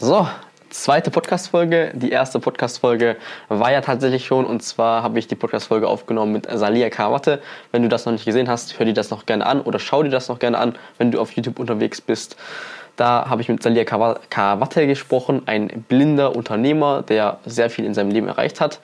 [0.00, 0.28] So,
[0.70, 1.90] zweite Podcast-Folge.
[1.92, 3.16] Die erste Podcast-Folge
[3.48, 7.42] war ja tatsächlich schon und zwar habe ich die Podcast-Folge aufgenommen mit Salia Karawatte.
[7.72, 10.04] Wenn du das noch nicht gesehen hast, hör dir das noch gerne an oder schau
[10.04, 12.36] dir das noch gerne an, wenn du auf YouTube unterwegs bist.
[12.94, 18.12] Da habe ich mit Salia Karawatte gesprochen, ein blinder Unternehmer, der sehr viel in seinem
[18.12, 18.78] Leben erreicht hat.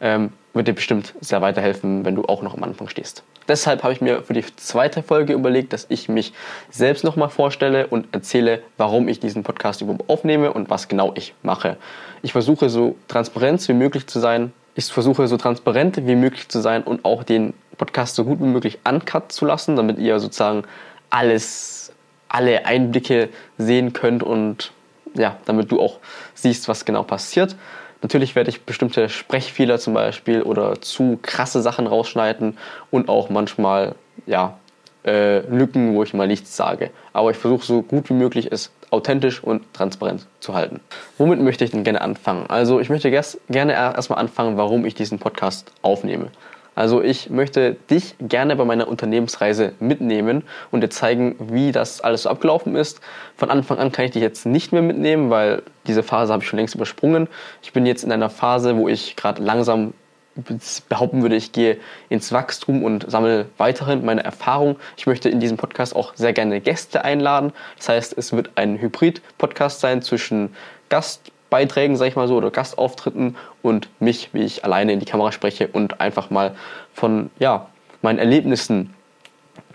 [0.00, 3.22] Ähm, wird dir bestimmt sehr weiterhelfen, wenn du auch noch am Anfang stehst.
[3.46, 6.32] Deshalb habe ich mir für die zweite Folge überlegt, dass ich mich
[6.70, 11.34] selbst nochmal vorstelle und erzähle, warum ich diesen Podcast überhaupt aufnehme und was genau ich
[11.42, 11.76] mache.
[12.22, 14.52] Ich versuche so transparent wie möglich zu sein.
[14.74, 18.46] Ich versuche so transparent wie möglich zu sein und auch den Podcast so gut wie
[18.46, 20.64] möglich uncut zu lassen, damit ihr sozusagen
[21.08, 21.92] alles,
[22.28, 24.72] alle Einblicke sehen könnt und
[25.14, 25.98] ja, damit du auch
[26.34, 27.56] siehst, was genau passiert.
[28.02, 32.56] Natürlich werde ich bestimmte Sprechfehler zum Beispiel oder zu krasse Sachen rausschneiden
[32.90, 33.94] und auch manchmal
[34.26, 34.58] ja,
[35.04, 36.90] äh, Lücken, wo ich mal nichts sage.
[37.12, 40.80] Aber ich versuche so gut wie möglich es authentisch und transparent zu halten.
[41.18, 42.46] Womit möchte ich denn gerne anfangen?
[42.48, 46.28] Also ich möchte gerne erstmal anfangen, warum ich diesen Podcast aufnehme.
[46.78, 52.22] Also ich möchte dich gerne bei meiner Unternehmensreise mitnehmen und dir zeigen, wie das alles
[52.22, 53.00] so abgelaufen ist.
[53.36, 56.48] Von Anfang an kann ich dich jetzt nicht mehr mitnehmen, weil diese Phase habe ich
[56.48, 57.26] schon längst übersprungen.
[57.62, 59.92] Ich bin jetzt in einer Phase, wo ich gerade langsam
[60.88, 61.78] behaupten würde, ich gehe
[62.10, 64.76] ins Wachstum und sammle weiterhin meine Erfahrung.
[64.96, 67.52] Ich möchte in diesem Podcast auch sehr gerne Gäste einladen.
[67.76, 70.54] Das heißt, es wird ein Hybrid-Podcast sein zwischen
[70.90, 75.06] Gast Beiträgen, sag ich mal so, oder Gastauftritten und mich, wie ich alleine in die
[75.06, 76.54] Kamera spreche und einfach mal
[76.92, 77.66] von ja,
[78.02, 78.94] meinen Erlebnissen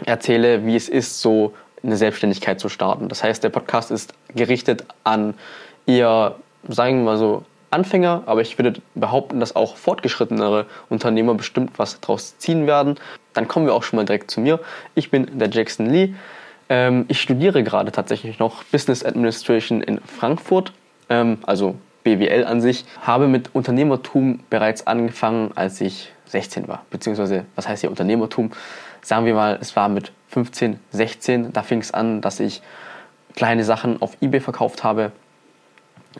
[0.05, 3.09] erzähle, wie es ist, so eine Selbstständigkeit zu starten.
[3.09, 5.33] Das heißt, der Podcast ist gerichtet an
[5.85, 6.35] eher,
[6.67, 11.99] sagen wir mal so, Anfänger, aber ich würde behaupten, dass auch fortgeschrittenere Unternehmer bestimmt was
[11.99, 12.99] daraus ziehen werden.
[13.33, 14.59] Dann kommen wir auch schon mal direkt zu mir.
[14.93, 16.13] Ich bin der Jackson Lee.
[16.69, 20.71] Ähm, ich studiere gerade tatsächlich noch Business Administration in Frankfurt
[21.13, 26.85] ähm, also BWL an sich, habe mit Unternehmertum bereits angefangen, als ich 16 war.
[26.89, 28.51] Beziehungsweise, was heißt hier Unternehmertum?
[29.01, 32.61] Sagen wir mal, es war mit 15, 16, da fing es an, dass ich
[33.35, 35.11] kleine Sachen auf Ebay verkauft habe.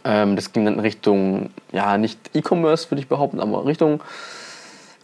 [0.03, 4.01] Ähm, das ging dann in Richtung, ja, nicht E-Commerce würde ich behaupten, aber Richtung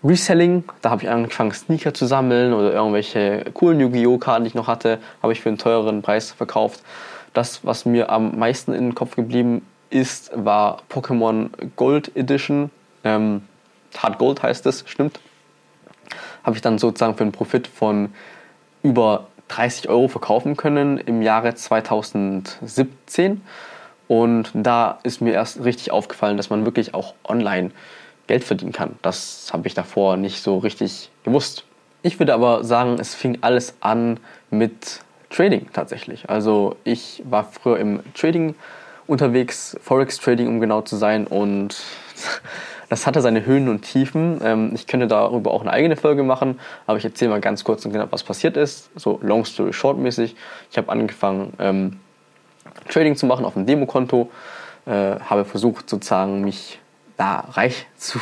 [0.04, 0.64] Reselling.
[0.82, 4.18] Da habe ich angefangen, Sneaker zu sammeln oder irgendwelche coolen Yu-Gi-Oh!
[4.18, 6.82] Karten, die ich noch hatte, habe ich für einen teureren Preis verkauft.
[7.34, 12.70] Das, was mir am meisten in den Kopf geblieben ist, war Pokémon Gold Edition.
[13.04, 13.44] Ähm,
[13.98, 15.20] Hard Gold heißt es, stimmt.
[16.44, 18.14] Habe ich dann sozusagen für einen Profit von
[18.84, 23.42] über 30 Euro verkaufen können im Jahre 2017.
[24.08, 27.72] Und da ist mir erst richtig aufgefallen, dass man wirklich auch online
[28.28, 28.98] Geld verdienen kann.
[29.02, 31.66] Das habe ich davor nicht so richtig gewusst.
[32.02, 36.30] Ich würde aber sagen, es fing alles an mit Trading tatsächlich.
[36.30, 38.56] Also ich war früher im Trading
[39.10, 41.28] unterwegs, Forex Trading, um genau zu sein.
[41.28, 41.82] Und
[42.90, 44.40] das hatte seine Höhen und Tiefen.
[44.44, 47.86] Ähm, ich könnte darüber auch eine eigene Folge machen, aber ich erzähle mal ganz kurz
[47.86, 48.90] und genau, was passiert ist.
[48.96, 50.36] So long story short mäßig.
[50.72, 52.00] Ich habe angefangen, ähm,
[52.88, 54.32] Trading zu machen auf dem Demokonto.
[54.86, 56.80] Äh, habe versucht, sozusagen mich
[57.18, 58.20] da reich zu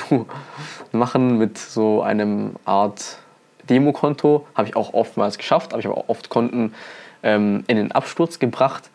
[0.92, 3.19] machen mit so einem Art
[3.69, 4.48] Demokonto.
[4.56, 6.74] Habe ich auch oftmals geschafft, aber ich habe auch oft Konten
[7.24, 8.90] ähm, in den Absturz gebracht.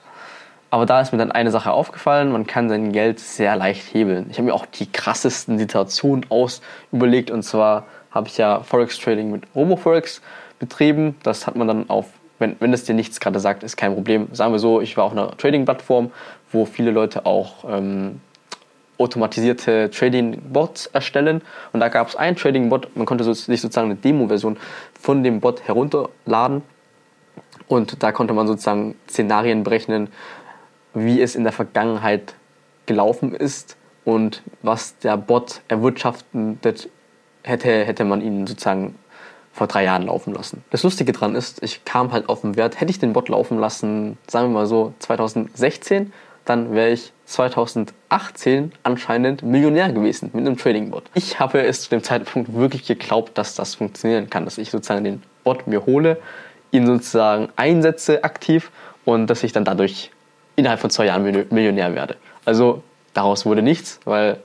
[0.72, 4.28] Aber da ist mir dann eine Sache aufgefallen, man kann sein Geld sehr leicht hebeln.
[4.30, 6.62] Ich habe mir auch die krassesten Situationen aus
[6.92, 10.22] überlegt und zwar habe ich ja Forex Trading mit RoboForex
[10.58, 11.14] betrieben.
[11.24, 12.06] Das hat man dann auf,
[12.38, 14.28] wenn, wenn es dir nichts gerade sagt, ist kein Problem.
[14.32, 16.10] Sagen wir so, ich war auf einer Trading-Plattform,
[16.52, 18.22] wo viele Leute auch ähm,
[18.96, 21.42] automatisierte Trading-Bots erstellen.
[21.74, 24.56] Und da gab es einen Trading-Bot, man konnte sich sozusagen eine Demo-Version
[24.98, 26.62] von dem Bot herunterladen.
[27.68, 30.08] Und da konnte man sozusagen Szenarien berechnen,
[30.94, 32.34] wie es in der Vergangenheit
[32.86, 36.88] gelaufen ist und was der Bot erwirtschaftet
[37.42, 38.96] hätte, hätte man ihn sozusagen
[39.52, 40.64] vor drei Jahren laufen lassen.
[40.70, 43.58] Das Lustige daran ist, ich kam halt auf den Wert, hätte ich den Bot laufen
[43.58, 46.12] lassen, sagen wir mal so 2016,
[46.44, 51.04] dann wäre ich 2018 anscheinend Millionär gewesen mit einem Trading-Bot.
[51.14, 55.04] Ich habe es zu dem Zeitpunkt wirklich geglaubt, dass das funktionieren kann, dass ich sozusagen
[55.04, 56.18] den Bot mir hole,
[56.72, 58.70] ihn sozusagen einsetze aktiv
[59.04, 60.10] und dass ich dann dadurch
[60.56, 62.16] innerhalb von zwei Jahren Millionär werde.
[62.44, 62.82] Also
[63.14, 64.38] daraus wurde nichts, weil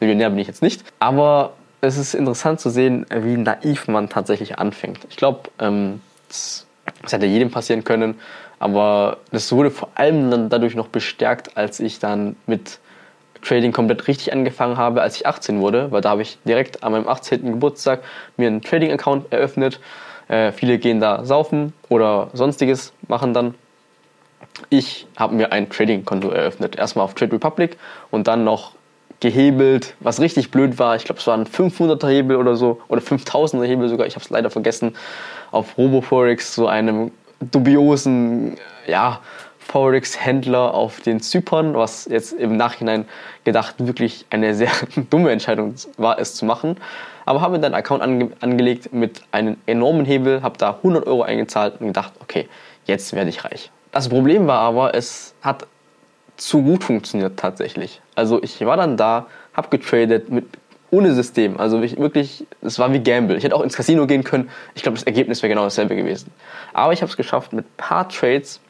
[0.00, 0.84] Millionär bin ich jetzt nicht.
[0.98, 5.00] Aber es ist interessant zu sehen, wie naiv man tatsächlich anfängt.
[5.10, 6.66] Ich glaube, ähm, das,
[7.02, 8.18] das hätte jedem passieren können,
[8.58, 12.78] aber das wurde vor allem dann dadurch noch bestärkt, als ich dann mit
[13.42, 16.92] Trading komplett richtig angefangen habe, als ich 18 wurde, weil da habe ich direkt an
[16.92, 17.44] meinem 18.
[17.44, 18.02] Geburtstag
[18.36, 19.80] mir einen Trading-Account eröffnet.
[20.28, 23.54] Äh, viele gehen da saufen oder sonstiges machen dann
[24.70, 26.76] ich habe mir ein Trading-Konto eröffnet.
[26.76, 27.76] Erstmal auf Trade Republic
[28.10, 28.72] und dann noch
[29.20, 30.96] gehebelt, was richtig blöd war.
[30.96, 34.06] Ich glaube, es war ein 500er Hebel oder so oder 5000er Hebel sogar.
[34.06, 34.96] Ich habe es leider vergessen.
[35.52, 38.56] Auf RoboForex, so einem dubiosen,
[38.86, 39.20] ja,
[39.60, 43.06] Forex-Händler auf den Zypern, was jetzt im Nachhinein
[43.44, 44.70] gedacht wirklich eine sehr
[45.10, 46.76] dumme Entscheidung war, es zu machen.
[47.24, 51.06] Aber habe mir dann einen Account ange angelegt mit einem enormen Hebel, habe da 100
[51.06, 52.48] Euro eingezahlt und gedacht, okay,
[52.86, 53.70] jetzt werde ich reich.
[53.92, 55.66] Das Problem war aber, es hat
[56.36, 58.00] zu gut funktioniert tatsächlich.
[58.14, 60.46] Also ich war dann da, habe getradet mit
[60.90, 61.58] ohne System.
[61.60, 63.36] Also wirklich, es war wie Gamble.
[63.36, 64.50] Ich hätte auch ins Casino gehen können.
[64.74, 66.32] Ich glaube, das Ergebnis wäre genau dasselbe gewesen.
[66.72, 68.60] Aber ich habe es geschafft, mit ein paar Trades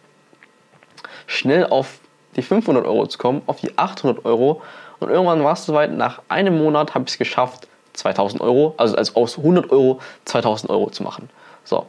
[1.26, 2.00] schnell auf
[2.36, 4.60] die 500 Euro zu kommen, auf die 800 Euro.
[5.00, 8.96] Und irgendwann war es soweit, nach einem Monat habe ich es geschafft, 2000 Euro, also,
[8.96, 11.28] also aus 100 Euro 2000 Euro zu machen.
[11.64, 11.86] So.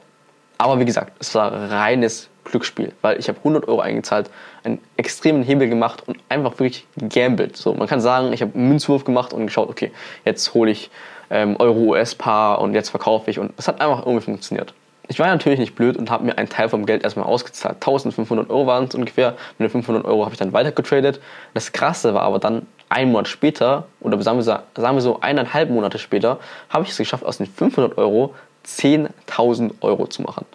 [0.57, 4.29] Aber wie gesagt, es war reines Glücksspiel, weil ich habe 100 Euro eingezahlt,
[4.63, 7.57] einen extremen Hebel gemacht und einfach wirklich gambelt.
[7.57, 9.91] So, man kann sagen, ich habe einen Münzwurf gemacht und geschaut, okay,
[10.25, 10.89] jetzt hole ich
[11.29, 14.73] ähm, Euro-US-Paar und jetzt verkaufe ich und es hat einfach irgendwie funktioniert.
[15.09, 17.75] Ich war natürlich nicht blöd und habe mir einen Teil vom Geld erstmal ausgezahlt.
[17.75, 19.35] 1500 Euro waren es ungefähr.
[19.57, 21.19] Mit den 500 Euro habe ich dann weiter getradet.
[21.53, 25.69] Das Krasse war aber dann, ein Monat später, oder sagen wir, sagen wir so eineinhalb
[25.71, 26.39] Monate später,
[26.69, 28.35] habe ich es geschafft, aus den 500 Euro
[28.65, 30.45] 10.000 Euro zu machen.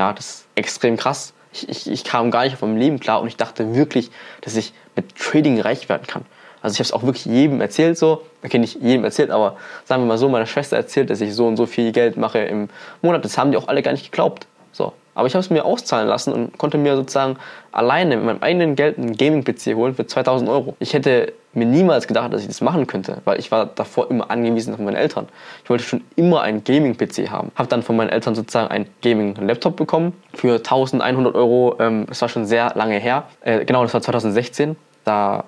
[0.00, 1.34] Ja, das ist extrem krass.
[1.52, 4.10] Ich, ich, ich kam gar nicht auf mein Leben klar und ich dachte wirklich,
[4.40, 6.24] dass ich mit Trading reich werden kann.
[6.62, 10.02] Also ich habe es auch wirklich jedem erzählt so, okay, nicht jedem erzählt, aber sagen
[10.04, 12.70] wir mal so, meiner Schwester erzählt, dass ich so und so viel Geld mache im
[13.02, 13.26] Monat.
[13.26, 14.46] Das haben die auch alle gar nicht geglaubt.
[14.72, 14.94] So.
[15.14, 17.36] Aber ich habe es mir auszahlen lassen und konnte mir sozusagen
[17.72, 20.76] alleine mit meinem eigenen Geld einen Gaming-PC holen für 2000 Euro.
[20.78, 24.30] Ich hätte mir niemals gedacht, dass ich das machen könnte, weil ich war davor immer
[24.30, 25.28] angewiesen auf meine Eltern.
[25.64, 27.50] Ich wollte schon immer einen Gaming-PC haben.
[27.56, 31.76] Habe dann von meinen Eltern sozusagen einen Gaming-Laptop bekommen für 1100 Euro.
[31.80, 33.24] Ähm, das war schon sehr lange her.
[33.40, 34.76] Äh, genau, das war 2016.
[35.04, 35.44] Da,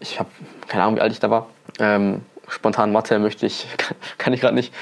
[0.00, 0.28] ich habe
[0.68, 1.46] keine Ahnung, wie alt ich da war.
[1.78, 3.66] Ähm, spontan Mathe möchte ich,
[4.18, 4.74] kann ich gerade nicht.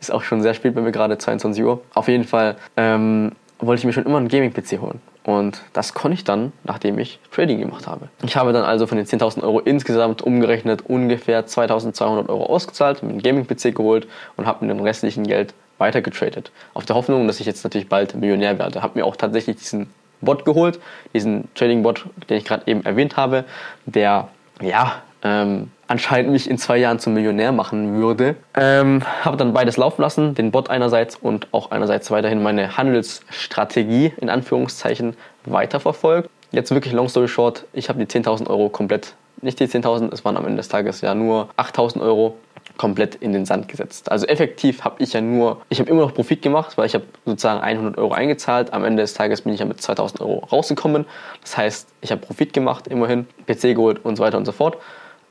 [0.00, 1.80] Ist auch schon sehr spät bei mir gerade, 22 Uhr.
[1.94, 5.00] Auf jeden Fall ähm, wollte ich mir schon immer einen Gaming-PC holen.
[5.24, 8.08] Und das konnte ich dann, nachdem ich Trading gemacht habe.
[8.24, 13.10] Ich habe dann also von den 10.000 Euro insgesamt umgerechnet ungefähr 2.200 Euro ausgezahlt, mir
[13.10, 14.06] einen Gaming-PC geholt
[14.36, 16.52] und habe mit dem restlichen Geld weiter getradet.
[16.74, 18.82] Auf der Hoffnung, dass ich jetzt natürlich bald Millionär werde.
[18.82, 19.88] Habe mir auch tatsächlich diesen
[20.20, 20.78] Bot geholt,
[21.12, 23.44] diesen Trading-Bot, den ich gerade eben erwähnt habe,
[23.84, 24.28] der
[24.60, 28.36] ja ähm, anscheinend mich in zwei Jahren zum Millionär machen würde.
[28.54, 34.12] Ähm, habe dann beides laufen lassen, den Bot einerseits und auch einerseits weiterhin meine Handelsstrategie
[34.16, 36.28] in Anführungszeichen weiterverfolgt.
[36.52, 40.24] Jetzt wirklich long story short, ich habe die 10.000 Euro komplett, nicht die 10.000, es
[40.24, 42.36] waren am Ende des Tages ja nur 8.000 Euro
[42.76, 44.10] komplett in den Sand gesetzt.
[44.10, 47.04] Also effektiv habe ich ja nur, ich habe immer noch Profit gemacht, weil ich habe
[47.24, 48.72] sozusagen 100 Euro eingezahlt.
[48.72, 51.06] Am Ende des Tages bin ich ja mit 2000 Euro rausgekommen.
[51.40, 54.78] Das heißt, ich habe Profit gemacht, immerhin, PC geholt und so weiter und so fort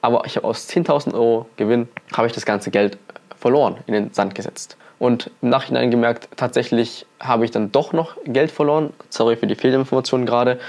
[0.05, 2.97] aber ich habe aus 10.000 Euro Gewinn, habe ich das ganze Geld
[3.35, 4.77] verloren, in den Sand gesetzt.
[4.99, 8.93] Und im Nachhinein gemerkt, tatsächlich habe ich dann doch noch Geld verloren.
[9.09, 10.59] Sorry für die Fehlinformation gerade.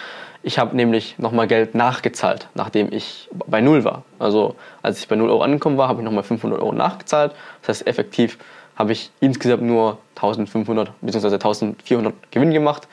[0.43, 4.05] Ich habe nämlich nochmal Geld nachgezahlt, nachdem ich bei Null war.
[4.19, 7.33] Also als ich bei 0 Euro angekommen war, habe ich nochmal 500 Euro nachgezahlt.
[7.63, 8.39] Das heißt, effektiv
[8.75, 11.27] habe ich insgesamt nur 1500 bzw.
[11.35, 12.89] 1400 Gewinn gemacht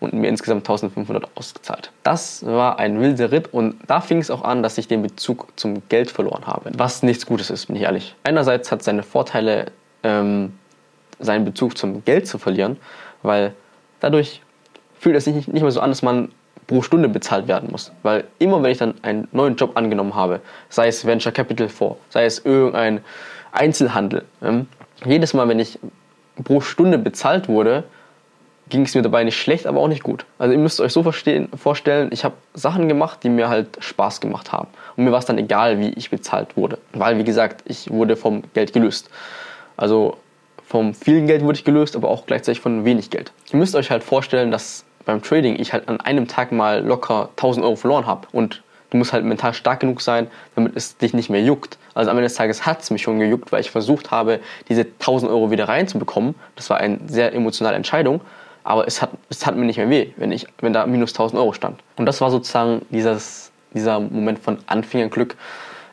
[0.00, 1.90] und mir insgesamt 1500 ausgezahlt.
[2.02, 5.48] Das war ein wilder Ritt und da fing es auch an, dass ich den Bezug
[5.56, 6.70] zum Geld verloren habe.
[6.76, 8.14] Was nichts Gutes ist, bin ich ehrlich.
[8.24, 10.52] Einerseits hat seine Vorteile, ähm,
[11.18, 12.76] seinen Bezug zum Geld zu verlieren,
[13.22, 13.54] weil
[14.00, 14.42] dadurch
[14.98, 16.30] fühlt es sich nicht, nicht mehr so an, dass man
[16.66, 17.92] pro Stunde bezahlt werden muss.
[18.02, 21.98] Weil immer, wenn ich dann einen neuen Job angenommen habe, sei es Venture Capital Fonds,
[22.10, 23.00] sei es irgendein
[23.52, 24.68] Einzelhandel, ähm,
[25.04, 25.78] jedes Mal, wenn ich
[26.44, 27.84] pro Stunde bezahlt wurde,
[28.68, 30.24] ging es mir dabei nicht schlecht, aber auch nicht gut.
[30.38, 34.52] Also ihr müsst euch so vorstellen, ich habe Sachen gemacht, die mir halt Spaß gemacht
[34.52, 34.68] haben.
[34.96, 36.78] Und mir war es dann egal, wie ich bezahlt wurde.
[36.92, 39.10] Weil, wie gesagt, ich wurde vom Geld gelöst.
[39.76, 40.16] Also
[40.66, 43.32] vom vielen Geld wurde ich gelöst, aber auch gleichzeitig von wenig Geld.
[43.52, 47.30] Ihr müsst euch halt vorstellen, dass beim Trading ich halt an einem Tag mal locker
[47.36, 48.28] 1000 Euro verloren habe.
[48.32, 51.78] Und du musst halt mental stark genug sein, damit es dich nicht mehr juckt.
[51.94, 54.82] Also am Ende des Tages hat es mich schon gejuckt, weil ich versucht habe, diese
[54.82, 56.34] 1000 Euro wieder reinzubekommen.
[56.56, 58.20] Das war eine sehr emotionale Entscheidung
[58.68, 61.40] aber es hat, es hat mir nicht mehr weh, wenn, ich, wenn da minus 1000
[61.40, 61.80] Euro stand.
[61.96, 65.36] Und das war sozusagen dieses, dieser Moment von Anfängerglück.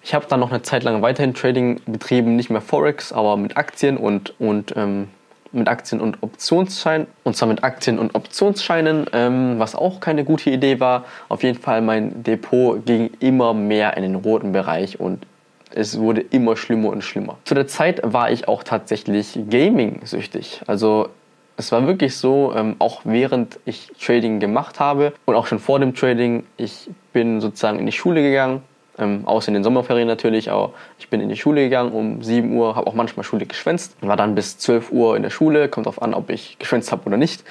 [0.03, 3.55] Ich habe dann noch eine Zeit lang weiterhin Trading betrieben, nicht mehr Forex, aber mit
[3.55, 5.07] Aktien und, und ähm,
[5.53, 7.07] mit Aktien und Optionsscheinen.
[7.23, 11.05] Und zwar mit Aktien und Optionsscheinen, ähm, was auch keine gute Idee war.
[11.29, 15.25] Auf jeden Fall mein Depot ging immer mehr in den roten Bereich und
[15.73, 17.37] es wurde immer schlimmer und schlimmer.
[17.45, 20.61] Zu der Zeit war ich auch tatsächlich Gaming-süchtig.
[20.67, 21.07] Also
[21.57, 25.79] es war wirklich so, ähm, auch während ich Trading gemacht habe und auch schon vor
[25.79, 28.61] dem Trading, ich bin sozusagen in die Schule gegangen,
[28.97, 32.55] ähm, außer in den Sommerferien natürlich, aber ich bin in die Schule gegangen um 7
[32.55, 35.85] Uhr, habe auch manchmal Schule geschwänzt, war dann bis 12 Uhr in der Schule, kommt
[35.85, 37.43] darauf an, ob ich geschwänzt habe oder nicht,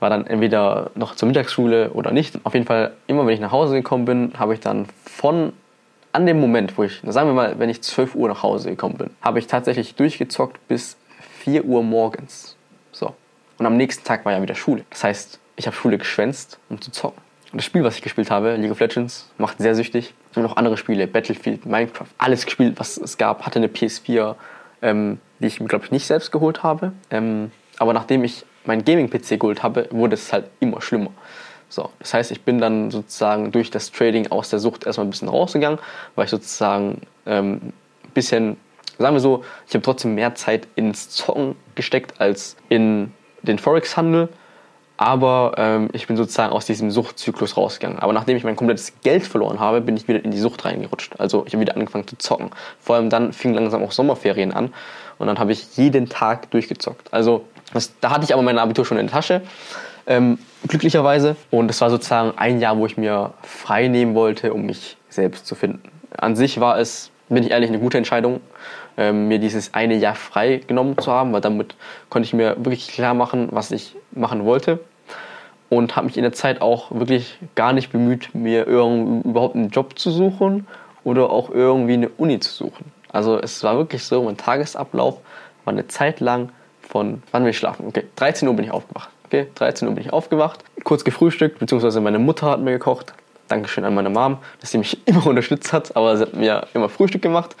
[0.00, 2.40] war dann entweder noch zur Mittagsschule oder nicht.
[2.44, 5.52] Auf jeden Fall, immer wenn ich nach Hause gekommen bin, habe ich dann von
[6.12, 8.96] an dem Moment, wo ich, sagen wir mal, wenn ich 12 Uhr nach Hause gekommen
[8.96, 10.96] bin, habe ich tatsächlich durchgezockt bis
[11.38, 12.56] 4 Uhr morgens.
[13.62, 14.84] Und am nächsten Tag war ja wieder Schule.
[14.90, 17.22] Das heißt, ich habe Schule geschwänzt, um zu zocken.
[17.52, 20.14] Und das Spiel, was ich gespielt habe, League of Legends, macht sehr süchtig.
[20.34, 23.46] Und noch andere Spiele, Battlefield, Minecraft, alles gespielt, was es gab.
[23.46, 24.34] Hatte eine PS4,
[24.82, 26.90] ähm, die ich mir, glaube ich, nicht selbst geholt habe.
[27.10, 31.12] Ähm, aber nachdem ich meinen Gaming-PC geholt habe, wurde es halt immer schlimmer.
[31.68, 35.10] So, das heißt, ich bin dann sozusagen durch das Trading aus der Sucht erstmal ein
[35.10, 35.78] bisschen rausgegangen,
[36.16, 38.56] weil ich sozusagen ähm, ein bisschen,
[38.98, 44.28] sagen wir so, ich habe trotzdem mehr Zeit ins Zocken gesteckt als in den Forex-Handel.
[44.96, 47.98] Aber ähm, ich bin sozusagen aus diesem Suchtzyklus rausgegangen.
[47.98, 51.14] Aber nachdem ich mein komplettes Geld verloren habe, bin ich wieder in die Sucht reingerutscht.
[51.18, 52.50] Also ich habe wieder angefangen zu zocken.
[52.78, 54.72] Vor allem dann fingen langsam auch Sommerferien an.
[55.18, 57.12] Und dann habe ich jeden Tag durchgezockt.
[57.12, 59.42] Also das, da hatte ich aber mein Abitur schon in der Tasche
[60.06, 61.36] ähm, glücklicherweise.
[61.50, 65.46] Und es war sozusagen ein Jahr, wo ich mir frei nehmen wollte, um mich selbst
[65.46, 65.82] zu finden.
[66.16, 68.40] An sich war es, bin ich ehrlich, eine gute Entscheidung,
[68.96, 71.74] ähm, mir dieses eine Jahr frei genommen zu haben, weil damit
[72.08, 74.80] konnte ich mir wirklich klar machen, was ich machen wollte.
[75.68, 79.98] Und habe mich in der Zeit auch wirklich gar nicht bemüht, mir überhaupt einen Job
[79.98, 80.66] zu suchen
[81.02, 82.92] oder auch irgendwie eine Uni zu suchen.
[83.10, 85.18] Also es war wirklich so, mein Tagesablauf
[85.64, 87.86] war eine Zeit lang von, wann will ich schlafen?
[87.86, 89.10] Okay, 13 Uhr bin ich aufgewacht.
[89.24, 93.14] Okay, 13 Uhr bin ich aufgewacht, kurz gefrühstückt, beziehungsweise meine Mutter hat mir gekocht.
[93.48, 96.88] Dankeschön an meine Mom, dass sie mich immer unterstützt hat, aber sie hat mir immer
[96.88, 97.56] Frühstück gemacht.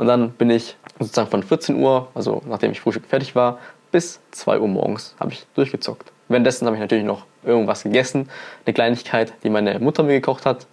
[0.00, 3.58] Und dann bin ich sozusagen von 14 Uhr, also nachdem ich Frühstück fertig war,
[3.92, 6.10] bis 2 Uhr morgens habe ich durchgezockt.
[6.28, 8.30] Währenddessen habe ich natürlich noch irgendwas gegessen,
[8.64, 10.66] eine Kleinigkeit, die meine Mutter mir gekocht hat.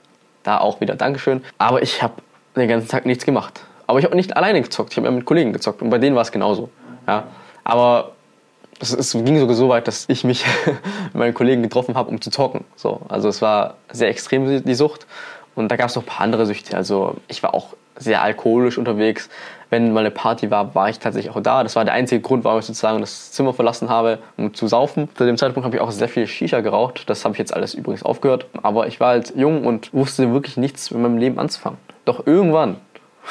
[0.43, 1.43] Da auch wieder Dankeschön.
[1.57, 2.13] Aber ich habe
[2.55, 3.59] den ganzen Tag nichts gemacht.
[3.85, 6.21] Aber ich habe nicht alleine gezockt, ich habe mit Kollegen gezockt und bei denen war
[6.21, 6.69] es genauso.
[7.05, 7.25] Ja.
[7.65, 8.13] Aber
[8.79, 12.21] es, es ging sogar so weit, dass ich mich mit meinen Kollegen getroffen habe, um
[12.21, 12.63] zu zocken.
[12.77, 15.05] So, also es war sehr extrem die Sucht.
[15.57, 16.77] Und da gab es noch ein paar andere Süchte.
[16.77, 19.27] Also ich war auch sehr alkoholisch unterwegs.
[19.71, 21.63] Wenn mal eine Party war, war ich tatsächlich auch da.
[21.63, 25.09] Das war der einzige Grund, warum ich sozusagen das Zimmer verlassen habe, um zu saufen.
[25.15, 27.09] Zu dem Zeitpunkt habe ich auch sehr viel Shisha geraucht.
[27.09, 28.45] Das habe ich jetzt alles übrigens aufgehört.
[28.61, 31.79] Aber ich war halt jung und wusste wirklich nichts mit meinem Leben anzufangen.
[32.05, 32.77] Doch irgendwann,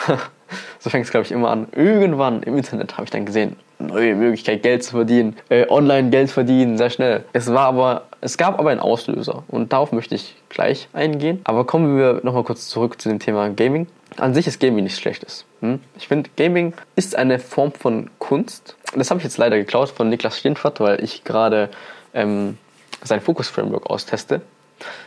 [0.80, 4.14] so fängt es glaube ich immer an, irgendwann im Internet habe ich dann gesehen, neue
[4.14, 7.24] Möglichkeit, Geld zu verdienen, äh, online Geld verdienen, sehr schnell.
[7.32, 11.40] Es war aber, es gab aber einen Auslöser und darauf möchte ich gleich eingehen.
[11.44, 13.86] Aber kommen wir nochmal kurz zurück zu dem Thema Gaming.
[14.16, 15.44] An sich ist Gaming nichts Schlechtes.
[15.60, 15.80] Hm?
[15.98, 18.76] Ich finde, Gaming ist eine Form von Kunst.
[18.94, 21.68] Das habe ich jetzt leider geklaut von Niklas Steenfert, weil ich gerade
[22.14, 22.56] ähm,
[23.02, 24.40] sein Focus-Framework austeste.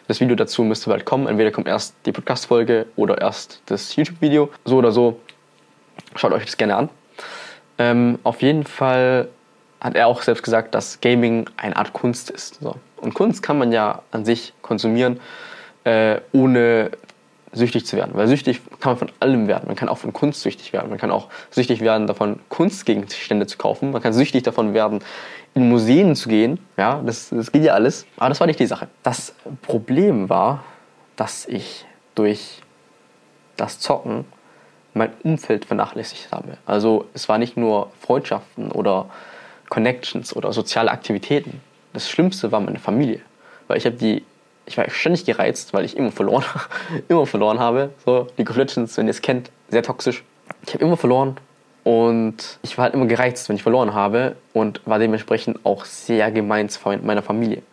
[0.08, 1.28] Das Video dazu müsste bald kommen.
[1.28, 4.50] Entweder kommt erst die Podcast-Folge oder erst das YouTube-Video.
[4.66, 5.20] So oder so,
[6.16, 6.90] schaut euch das gerne an.
[7.78, 9.30] Ähm, auf jeden Fall
[9.82, 12.60] hat er auch selbst gesagt, dass Gaming eine Art Kunst ist.
[12.62, 12.76] So.
[12.98, 15.20] Und Kunst kann man ja an sich konsumieren,
[15.84, 16.92] äh, ohne
[17.52, 18.12] süchtig zu werden.
[18.14, 19.68] Weil süchtig kann man von allem werden.
[19.68, 20.90] Man kann auch von Kunst süchtig werden.
[20.90, 23.92] Man kann auch süchtig werden davon, Kunstgegenstände zu kaufen.
[23.92, 25.00] Man kann süchtig davon werden,
[25.56, 26.60] in Museen zu gehen.
[26.78, 28.06] Ja, das, das geht ja alles.
[28.18, 28.88] Aber das war nicht die Sache.
[29.02, 30.64] Das Problem war,
[31.16, 32.62] dass ich durch
[33.58, 34.26] das Zocken
[34.94, 36.58] mein Umfeld vernachlässigt habe.
[36.66, 39.10] Also es war nicht nur Freundschaften oder
[39.70, 41.62] Connections oder soziale Aktivitäten.
[41.94, 43.22] Das Schlimmste war meine Familie,
[43.68, 44.24] weil ich habe die
[44.70, 46.46] ich war ständig gereizt, weil ich immer verloren,
[47.08, 47.90] immer verloren habe.
[48.06, 50.24] So League of Legends, wenn ihr es kennt, sehr toxisch.
[50.66, 51.38] Ich habe immer verloren
[51.84, 56.32] und ich war halt immer gereizt, wenn ich verloren habe und war dementsprechend auch sehr
[56.32, 57.64] gemein zu meiner Familie.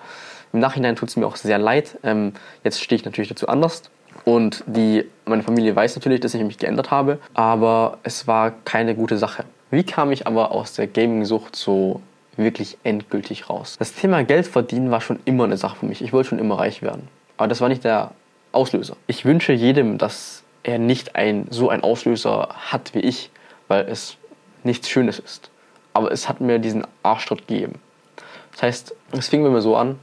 [0.52, 1.98] Im Nachhinein tut es mir auch sehr leid.
[2.02, 2.32] Ähm,
[2.64, 3.82] jetzt stehe ich natürlich dazu anders
[4.24, 8.94] und die, meine Familie weiß natürlich, dass ich mich geändert habe, aber es war keine
[8.94, 9.44] gute Sache.
[9.70, 12.00] Wie kam ich aber aus der Gaming-Sucht so
[12.36, 13.76] wirklich endgültig raus?
[13.78, 16.02] Das Thema Geld verdienen war schon immer eine Sache für mich.
[16.02, 17.08] Ich wollte schon immer reich werden.
[17.36, 18.12] Aber das war nicht der
[18.52, 18.96] Auslöser.
[19.06, 23.30] Ich wünsche jedem, dass er nicht ein, so einen Auslöser hat wie ich,
[23.68, 24.16] weil es
[24.64, 25.50] nichts Schönes ist.
[25.92, 27.80] Aber es hat mir diesen Arschtritt gegeben.
[28.52, 29.98] Das heißt, es fing bei mir so an,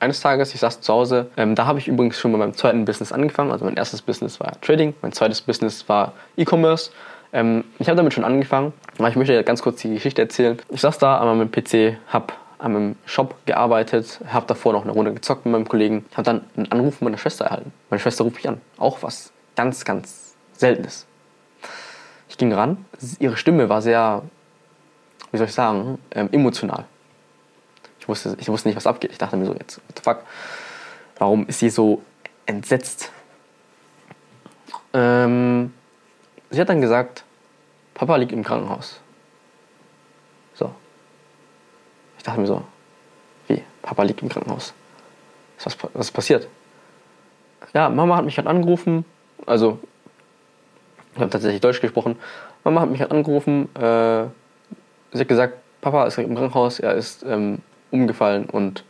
[0.00, 2.84] eines Tages, ich saß zu Hause, ähm, da habe ich übrigens schon mit meinem zweiten
[2.84, 3.52] Business angefangen.
[3.52, 6.90] Also mein erstes Business war Trading, mein zweites Business war E-Commerce.
[7.32, 8.72] Ähm, ich habe damit schon angefangen,
[9.08, 10.58] ich möchte ganz kurz die Geschichte erzählen.
[10.70, 14.92] Ich saß da an meinem PC, habe an meinem Shop gearbeitet, habe davor noch eine
[14.92, 17.72] Runde gezockt mit meinem Kollegen, habe dann einen Anruf meiner Schwester erhalten.
[17.90, 21.06] Meine Schwester ruft mich an, auch was ganz, ganz Seltenes.
[22.28, 22.84] Ich ging ran,
[23.18, 24.22] ihre Stimme war sehr,
[25.32, 26.84] wie soll ich sagen, ähm, emotional.
[27.98, 29.12] Ich wusste, ich wusste nicht, was abgeht.
[29.12, 30.18] Ich dachte mir so, jetzt, what the fuck?
[31.18, 32.02] Warum ist sie so
[32.46, 33.12] entsetzt?
[34.92, 35.72] Ähm,
[36.50, 37.24] sie hat dann gesagt,
[37.94, 39.00] Papa liegt im Krankenhaus.
[40.54, 40.70] So.
[42.16, 42.62] Ich dachte mir so,
[43.48, 43.62] wie?
[43.82, 44.74] Papa liegt im Krankenhaus.
[45.62, 46.48] Was, was ist passiert?
[47.74, 49.04] Ja, Mama hat mich halt angerufen.
[49.46, 49.78] Also,
[51.14, 52.16] ich habe tatsächlich Deutsch gesprochen.
[52.64, 53.74] Mama hat mich halt angerufen.
[53.76, 54.26] Äh,
[55.12, 57.58] sie hat gesagt, Papa ist im Krankenhaus, er ist ähm,
[57.90, 58.84] umgefallen und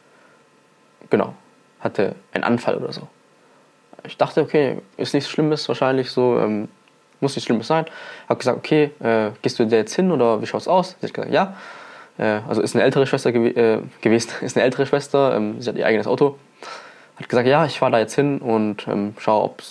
[1.10, 1.34] genau,
[1.80, 3.08] hatte einen Anfall oder so.
[4.04, 6.68] Ich dachte, okay, ist nichts Schlimmes wahrscheinlich so, ähm,
[7.22, 7.86] muss nichts Schlimmes sein.
[8.28, 10.96] Habe gesagt, okay, äh, gehst du da jetzt hin oder wie schaut's aus?
[11.00, 11.56] Sie hat gesagt, ja.
[12.18, 15.68] Äh, also ist eine ältere Schwester gew äh, gewesen, ist eine ältere Schwester, ähm, sie
[15.68, 16.38] hat ihr eigenes Auto.
[17.16, 19.62] Hat gesagt, ja, ich fahre da jetzt hin und ähm, schaue, ob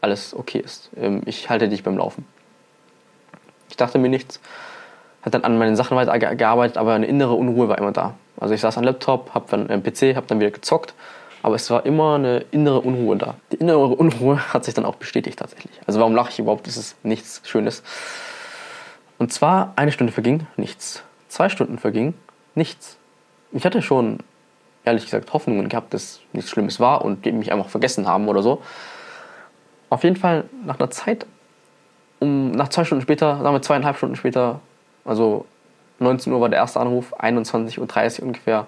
[0.00, 0.90] alles okay ist.
[0.96, 2.26] Ähm, ich halte dich beim Laufen.
[3.70, 4.40] Ich dachte mir nichts,
[5.22, 8.14] hat dann an meinen Sachen weiter gearbeitet, aber eine innere Unruhe war immer da.
[8.38, 10.94] Also ich saß am Laptop, hab dann am PC, hab dann wieder gezockt,
[11.44, 13.34] aber es war immer eine innere Unruhe da.
[13.52, 15.78] Die innere Unruhe hat sich dann auch bestätigt tatsächlich.
[15.86, 16.66] Also warum lache ich überhaupt?
[16.66, 17.82] Das ist nichts Schönes.
[19.18, 21.02] Und zwar eine Stunde verging, nichts.
[21.28, 22.14] Zwei Stunden verging,
[22.54, 22.96] nichts.
[23.52, 24.20] Ich hatte schon,
[24.86, 28.40] ehrlich gesagt, Hoffnungen gehabt, dass nichts Schlimmes war und die mich einfach vergessen haben oder
[28.40, 28.62] so.
[29.90, 31.26] Auf jeden Fall nach einer Zeit,
[32.20, 34.60] um, nach zwei Stunden später, sagen wir zweieinhalb Stunden später,
[35.04, 35.44] also
[35.98, 38.66] 19 Uhr war der erste Anruf, 21.30 Uhr ungefähr,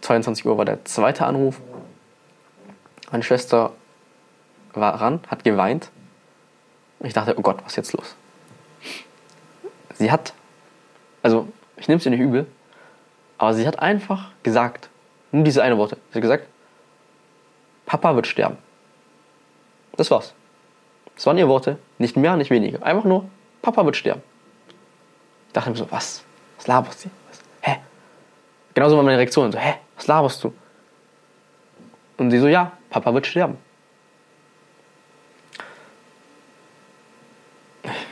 [0.00, 1.60] 22 Uhr war der zweite Anruf.
[3.12, 3.72] Meine Schwester
[4.72, 5.90] war ran, hat geweint.
[7.00, 8.16] Ich dachte, oh Gott, was ist jetzt los?
[9.94, 10.32] Sie hat,
[11.22, 12.46] also ich nehme es ihr nicht übel,
[13.36, 14.88] aber sie hat einfach gesagt,
[15.30, 15.98] nur diese eine Worte.
[16.10, 16.46] Sie hat gesagt,
[17.84, 18.56] Papa wird sterben.
[19.96, 20.32] Das war's.
[21.14, 22.82] Das waren ihre Worte, nicht mehr, nicht weniger.
[22.82, 23.28] Einfach nur,
[23.60, 24.22] Papa wird sterben.
[25.48, 26.24] Ich dachte mir so, was?
[26.56, 27.10] Was laberst du?
[27.28, 27.40] Was?
[27.60, 27.80] Hä?
[28.72, 29.52] Genauso war meine Reaktion.
[29.52, 29.74] So, hä?
[29.96, 30.54] Was laberst du?
[32.16, 33.58] Und sie so, ja, Papa wird sterben.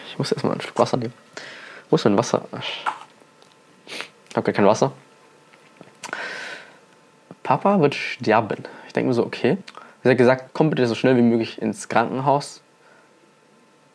[0.09, 1.15] Ich muss erstmal ein Stück Wasser nehmen.
[1.89, 2.45] Wo ist mein Wasser?
[4.29, 4.93] Ich habe gar kein Wasser.
[7.43, 8.65] Papa wird sterben.
[8.87, 9.59] Ich denke mir so, okay.
[10.03, 12.63] Sie hat gesagt, komm bitte so schnell wie möglich ins Krankenhaus.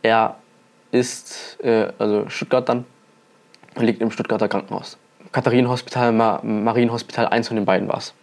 [0.02, 0.36] Er
[0.92, 2.86] ist, äh, also Stuttgart dann,
[3.76, 4.98] liegt im Stuttgarter Krankenhaus.
[5.32, 8.14] Katharinenhospital, Ma Marienhospital, eins von den beiden war es.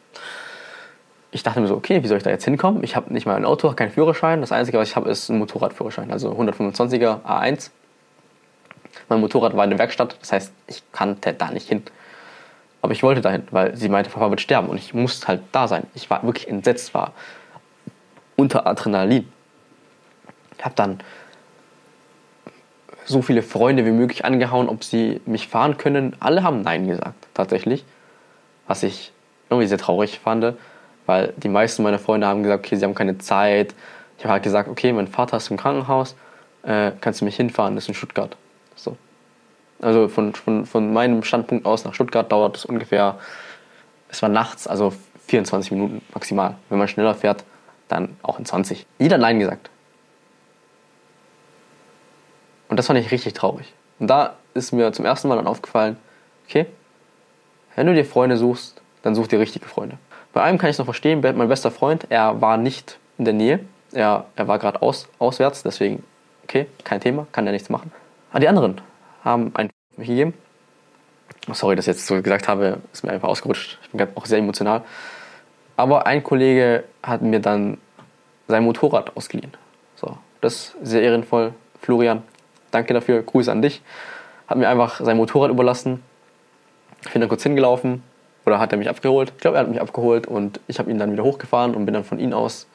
[1.34, 2.84] Ich dachte mir so, okay, wie soll ich da jetzt hinkommen?
[2.84, 4.42] Ich habe nicht mal ein Auto, keinen Führerschein.
[4.42, 7.70] Das Einzige, was ich habe, ist ein Motorradführerschein, also 125er A1.
[9.08, 11.82] Mein Motorrad war in der Werkstatt, das heißt, ich kannte da nicht hin.
[12.82, 15.68] Aber ich wollte dahin, weil sie meinte, Papa wird sterben und ich musste halt da
[15.68, 15.84] sein.
[15.94, 17.12] Ich war wirklich entsetzt, war
[18.36, 19.26] unter Adrenalin.
[20.58, 21.00] Ich habe dann
[23.06, 26.14] so viele Freunde wie möglich angehauen, ob sie mich fahren können.
[26.20, 27.84] Alle haben Nein gesagt, tatsächlich.
[28.66, 29.12] Was ich
[29.48, 30.54] irgendwie sehr traurig fand,
[31.06, 33.74] weil die meisten meiner Freunde haben gesagt, okay, sie haben keine Zeit.
[34.18, 36.14] Ich habe halt gesagt, okay, mein Vater ist im Krankenhaus,
[36.62, 38.36] äh, kannst du mich hinfahren, das ist in Stuttgart.
[38.76, 38.96] So.
[39.80, 43.18] Also von, von, von meinem Standpunkt aus nach Stuttgart dauert es ungefähr,
[44.08, 44.92] es war nachts, also
[45.26, 46.56] 24 Minuten maximal.
[46.68, 47.44] Wenn man schneller fährt,
[47.88, 48.86] dann auch in 20.
[48.98, 49.70] Jeder Nein gesagt.
[52.68, 53.72] Und das fand ich richtig traurig.
[53.98, 55.96] Und da ist mir zum ersten Mal dann aufgefallen,
[56.46, 56.66] okay,
[57.74, 59.98] wenn du dir Freunde suchst, dann such dir richtige Freunde.
[60.32, 63.34] Bei einem kann ich es noch verstehen, mein bester Freund, er war nicht in der
[63.34, 63.60] Nähe.
[63.92, 66.02] Er, er war gerade aus, auswärts, deswegen,
[66.44, 67.92] okay, kein Thema, kann er nichts machen.
[68.30, 68.80] Aber die anderen
[69.22, 70.34] haben einen mich gegeben.
[71.52, 73.78] Sorry, dass ich jetzt so gesagt habe, ist mir einfach ausgerutscht.
[73.82, 74.82] Ich bin auch sehr emotional.
[75.76, 77.78] Aber ein Kollege hat mir dann
[78.48, 79.52] sein Motorrad ausgeliehen.
[79.96, 81.52] So, das ist sehr ehrenvoll.
[81.80, 82.22] Florian,
[82.70, 83.82] danke dafür, Grüße an dich.
[84.46, 86.02] Hat mir einfach sein Motorrad überlassen.
[87.04, 88.02] Ich bin dann kurz hingelaufen
[88.44, 89.32] oder hat er mich abgeholt.
[89.36, 91.94] Ich glaube, er hat mich abgeholt und ich habe ihn dann wieder hochgefahren und bin
[91.94, 92.66] dann von ihm aus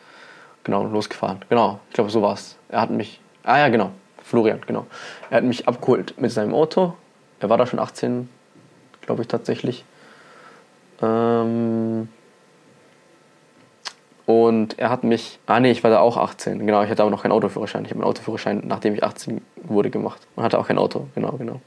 [0.64, 1.40] genau losgefahren.
[1.50, 2.58] Genau, ich glaube, so war es.
[2.70, 3.92] Er hat mich, ah ja, genau,
[4.24, 4.86] Florian, genau.
[5.30, 6.94] Er hat mich abgeholt mit seinem Auto.
[7.40, 8.30] Er war da schon 18,
[9.02, 9.86] glaube ich tatsächlich.
[11.02, 12.10] Ähm,
[14.26, 17.12] und er hat mich, ah nee, ich war da auch 18, genau, ich hatte aber
[17.12, 17.86] noch keinen Autoführerschein.
[17.86, 20.28] Ich habe meinen Autoführerschein, nachdem ich 18 wurde, gemacht.
[20.36, 21.62] Und hatte auch kein Auto, genau, genau.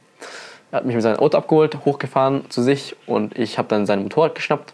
[0.73, 4.03] Er hat mich mit seinem Auto abgeholt, hochgefahren zu sich und ich habe dann sein
[4.03, 4.73] Motorrad geschnappt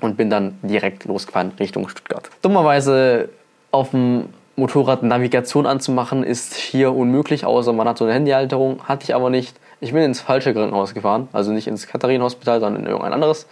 [0.00, 2.28] und bin dann direkt losgefahren Richtung Stuttgart.
[2.42, 3.30] Dummerweise
[3.70, 9.04] auf dem Motorrad Navigation anzumachen ist hier unmöglich, außer man hat so eine Handyhalterung, hatte
[9.04, 9.58] ich aber nicht.
[9.80, 13.46] Ich bin ins falsche Krankenhaus gefahren, also nicht ins Katharinenhospital, sondern in irgendein anderes.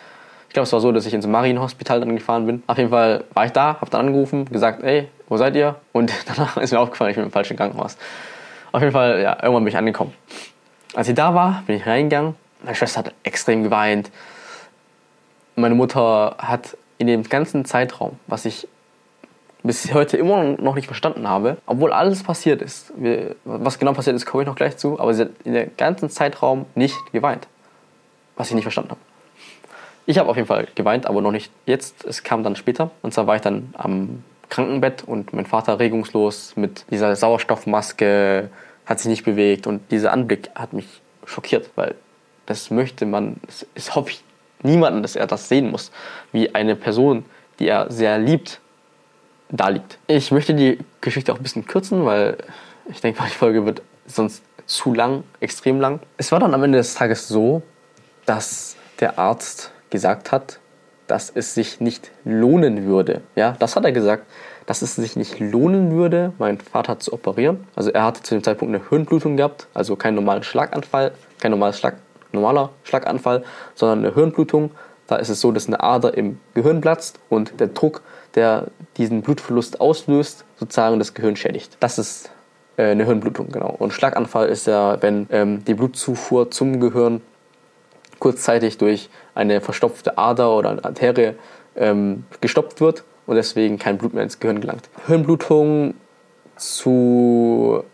[0.49, 2.63] Ich glaube, es war so, dass ich ins Marienhospital dann gefahren bin.
[2.67, 5.77] Auf jeden Fall war ich da, habe dann angerufen, gesagt, ey, wo seid ihr?
[5.93, 7.97] Und danach ist mir aufgefallen, ich bin im falschen Krankenhaus.
[8.73, 10.13] Auf jeden Fall, ja, irgendwann bin ich angekommen.
[10.95, 12.35] Als ich da war, bin ich reingegangen.
[12.63, 14.11] Meine Schwester hat extrem geweint.
[15.57, 18.69] meine Mutter hat in dem ganzen Zeitraum, was ich
[19.63, 22.93] bis heute immer noch nicht verstanden habe, obwohl alles passiert ist,
[23.45, 26.11] was genau passiert ist, komme ich noch gleich zu, aber sie hat in dem ganzen
[26.11, 27.49] Zeitraum nicht geweint,
[28.37, 29.01] was ich nicht verstanden habe.
[30.07, 32.05] Ich habe auf jeden Fall geweint, aber noch nicht jetzt.
[32.07, 32.91] Es kam dann später.
[33.03, 38.49] Und zwar war ich dann am Krankenbett und mein Vater regungslos mit dieser Sauerstoffmaske,
[38.89, 40.87] hat sich nicht bewegt und dieser Anblick hat mich
[41.27, 41.95] schockiert, weil
[42.47, 43.37] das möchte man,
[43.75, 44.25] es hoffe ich
[44.63, 45.93] niemanden, dass er das sehen muss,
[46.33, 47.27] wie eine Person,
[47.59, 48.61] die er sehr liebt,
[49.51, 49.99] da liegt.
[50.07, 52.39] Ich möchte die Geschichte auch ein bisschen kürzen, weil
[52.89, 56.01] ich denke, die Folge wird sonst zu lang, extrem lang.
[56.17, 57.63] Es war dann am Ende des Tages so,
[58.25, 60.61] dass der Arzt gesagt hat,
[61.09, 63.23] dass es sich nicht lohnen würde.
[63.35, 64.25] Ja, das hat er gesagt,
[64.67, 67.67] dass es sich nicht lohnen würde, meinen Vater zu operieren.
[67.75, 71.79] Also er hatte zu dem Zeitpunkt eine Hirnblutung gehabt, also kein normalen Schlaganfall, kein normales
[71.79, 71.97] Schlag,
[72.33, 73.45] normaler Schlaganfall,
[73.75, 74.71] sondern eine Hirnblutung.
[75.07, 78.03] Da ist es so, dass eine Ader im Gehirn platzt und der Druck,
[78.35, 78.67] der
[78.99, 81.79] diesen Blutverlust auslöst, sozusagen das Gehirn schädigt.
[81.81, 82.31] Das ist
[82.77, 83.75] äh, eine Hirnblutung, genau.
[83.79, 87.23] Und Schlaganfall ist ja, wenn ähm, die Blutzufuhr zum Gehirn
[88.19, 91.35] kurzzeitig durch eine verstopfte Ader oder eine Arterie
[91.77, 94.89] ähm, gestoppt wird und deswegen kein Blut mehr ins Gehirn gelangt.
[95.07, 95.95] Hirnblutung
[96.57, 97.85] zu,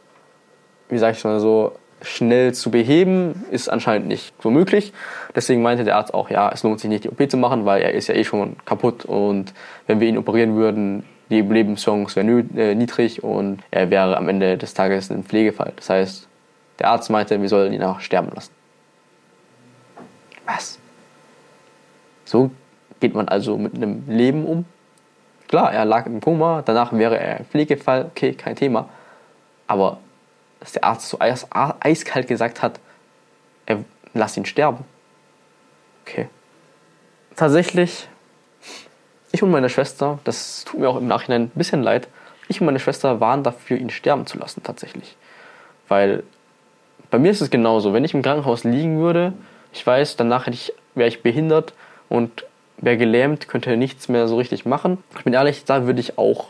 [0.88, 4.92] wie sage ich mal so, schnell zu beheben, ist anscheinend nicht so möglich.
[5.34, 7.82] Deswegen meinte der Arzt auch, ja, es lohnt sich nicht, die OP zu machen, weil
[7.82, 9.54] er ist ja eh schon kaputt und
[9.87, 14.58] wenn wir ihn operieren würden, die Überlebenschance wäre äh, niedrig und er wäre am Ende
[14.58, 15.72] des Tages ein Pflegefall.
[15.76, 16.28] Das heißt,
[16.78, 18.52] der Arzt meinte, wir sollen ihn auch sterben lassen.
[20.46, 20.78] Was?
[22.24, 22.50] So
[23.00, 24.64] geht man also mit einem Leben um?
[25.48, 28.88] Klar, er lag im Koma, danach wäre er ein Pflegefall, okay, kein Thema.
[29.66, 29.98] Aber
[30.61, 32.80] dass der Arzt so eis eiskalt gesagt hat,
[33.66, 34.85] er, lass ihn sterben.
[36.02, 36.28] Okay.
[37.37, 38.09] Tatsächlich,
[39.33, 42.09] ich und meine Schwester, das tut mir auch im Nachhinein ein bisschen leid,
[42.48, 45.16] ich und meine Schwester waren dafür, ihn sterben zu lassen, tatsächlich.
[45.88, 46.22] Weil
[47.11, 47.92] bei mir ist es genauso.
[47.92, 49.33] Wenn ich im Krankenhaus liegen würde,
[49.74, 51.74] ich weiß, danach ich, wäre ich behindert
[52.08, 52.46] und
[52.78, 55.02] wäre gelähmt, könnte nichts mehr so richtig machen.
[55.18, 56.46] Ich bin ehrlich, da würde ich auch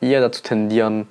[0.00, 1.08] eher dazu tendieren,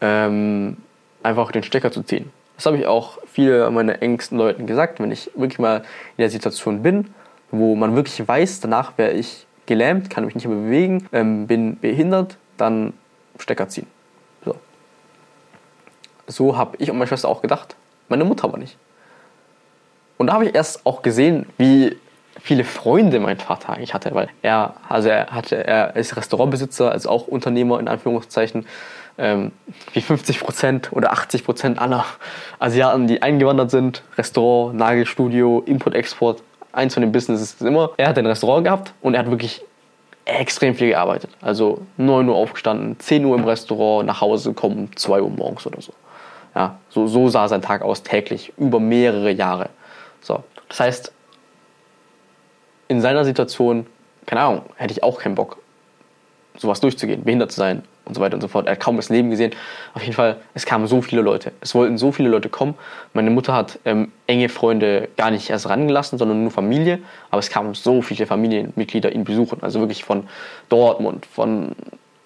[0.00, 0.76] ähm,
[1.22, 2.30] einfach den Stecker zu ziehen.
[2.56, 6.30] Das habe ich auch viele meiner engsten Leuten gesagt, wenn ich wirklich mal in der
[6.30, 7.14] Situation bin,
[7.50, 11.78] wo man wirklich weiß, danach wäre ich gelähmt, kann mich nicht mehr bewegen, ähm, bin
[11.78, 12.92] behindert, dann
[13.38, 13.86] Stecker ziehen.
[14.44, 14.56] So,
[16.26, 17.76] so habe ich und meine Schwester auch gedacht.
[18.10, 18.76] Meine Mutter aber nicht.
[20.20, 21.96] Und da habe ich erst auch gesehen, wie
[22.38, 27.08] viele Freunde mein Vater eigentlich hatte, weil er, also er hatte, er ist Restaurantbesitzer, also
[27.08, 28.66] auch Unternehmer in Anführungszeichen,
[29.16, 29.50] ähm,
[29.94, 32.04] wie 50% oder 80% aller
[32.58, 38.18] Asiaten, die eingewandert sind, Restaurant, Nagelstudio, Import-Export, eins von den Businesses ist immer, er hat
[38.18, 39.64] ein Restaurant gehabt und er hat wirklich
[40.26, 41.30] extrem viel gearbeitet.
[41.40, 45.80] Also 9 Uhr aufgestanden, 10 Uhr im Restaurant, nach Hause kommen, 2 Uhr morgens oder
[45.80, 45.94] so.
[46.54, 49.70] Ja, so, so sah sein Tag aus täglich, über mehrere Jahre.
[50.20, 51.12] So, das heißt,
[52.88, 53.86] in seiner Situation,
[54.26, 55.58] keine Ahnung, hätte ich auch keinen Bock,
[56.56, 58.66] sowas durchzugehen, behindert zu sein und so weiter und so fort.
[58.66, 59.52] Er hat kaum das Leben gesehen.
[59.94, 61.52] Auf jeden Fall, es kamen so viele Leute.
[61.60, 62.74] Es wollten so viele Leute kommen.
[63.12, 66.98] Meine Mutter hat ähm, enge Freunde gar nicht erst rangelassen, sondern nur Familie.
[67.30, 69.62] Aber es kamen so viele Familienmitglieder ihn besuchen.
[69.62, 70.28] Also wirklich von
[70.68, 71.72] Dortmund, von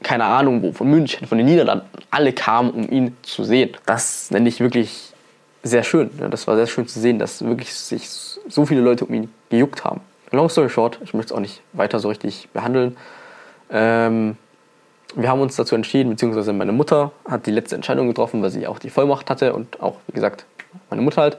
[0.02, 1.86] keine Ahnung wo, von München, von den Niederlanden.
[2.10, 3.76] Alle kamen, um ihn zu sehen.
[3.86, 5.13] Das nenne ich wirklich
[5.64, 6.10] sehr schön.
[6.30, 9.84] Das war sehr schön zu sehen, dass wirklich sich so viele Leute um ihn gejuckt
[9.84, 10.00] haben.
[10.30, 12.96] Long story short, ich möchte es auch nicht weiter so richtig behandeln.
[13.70, 14.36] Ähm,
[15.14, 18.66] wir haben uns dazu entschieden, beziehungsweise meine Mutter hat die letzte Entscheidung getroffen, weil sie
[18.66, 20.44] auch die Vollmacht hatte und auch, wie gesagt,
[20.90, 21.38] meine Mutter halt.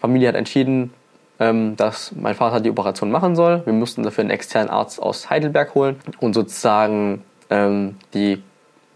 [0.00, 0.92] Familie hat entschieden,
[1.38, 3.62] ähm, dass mein Vater die Operation machen soll.
[3.64, 8.42] Wir mussten dafür einen externen Arzt aus Heidelberg holen und sozusagen ähm, die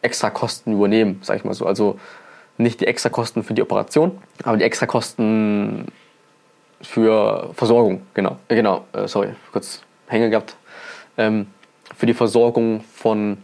[0.02, 1.66] extra Kosten übernehmen, sag ich mal so.
[1.66, 1.98] Also
[2.58, 5.86] nicht die Extrakosten für die Operation, aber die Extrakosten
[6.80, 10.56] für Versorgung, genau, äh, genau, äh, sorry, kurz Hänge gehabt,
[11.16, 11.46] ähm,
[11.96, 13.38] für die Versorgung von,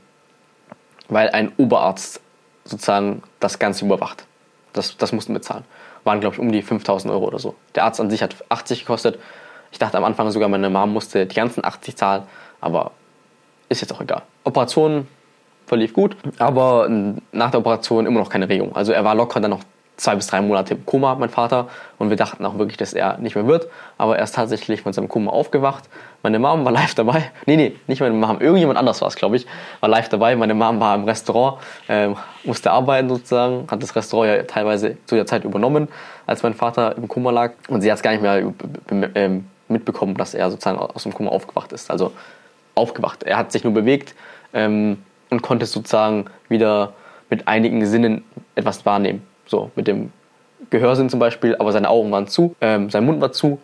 [1.08, 2.20] weil ein Oberarzt
[2.64, 4.26] sozusagen das Ganze überwacht.
[4.72, 5.64] Das, das mussten wir zahlen.
[6.04, 7.54] Waren, glaube ich, um die 5000 Euro oder so.
[7.74, 9.18] Der Arzt an sich hat 80 gekostet.
[9.72, 12.22] Ich dachte am Anfang sogar, meine Mom musste die ganzen 80 zahlen,
[12.60, 12.92] aber
[13.68, 14.22] ist jetzt auch egal.
[14.44, 15.08] Operationen
[15.68, 16.88] verlief gut, aber
[17.33, 18.74] nach der Operation immer noch keine Regung.
[18.74, 19.62] Also er war locker dann noch
[19.98, 23.18] zwei bis drei Monate im Koma, mein Vater, und wir dachten auch wirklich, dass er
[23.18, 23.66] nicht mehr wird,
[23.98, 25.85] aber er ist tatsächlich von seinem Koma aufgewacht.
[26.22, 27.31] Meine Mom war live dabei.
[27.46, 29.46] Nee, nee, nicht meine Mom, irgendjemand anders war es, glaube ich,
[29.81, 30.37] war live dabei.
[30.37, 32.11] Meine Mom war im Restaurant, äh,
[32.44, 35.88] musste arbeiten sozusagen, hat das Restaurant ja teilweise zu der Zeit übernommen,
[36.26, 38.52] als mein Vater im Koma lag und sie hat es gar nicht mehr
[39.14, 41.90] ähm, mitbekommen, dass er sozusagen aus dem Koma aufgewacht ist.
[41.90, 42.12] Also
[42.76, 43.24] aufgewacht.
[43.24, 44.14] Er hat sich nur bewegt
[44.54, 44.98] ähm,
[45.30, 46.92] und konnte sozusagen wieder
[47.30, 49.22] mit einigen Sinnen etwas wahrnehmen.
[49.46, 50.12] So mit dem
[50.70, 53.60] Gehörsinn zum Beispiel, aber seine Augen waren zu, ähm, sein Mund war zu.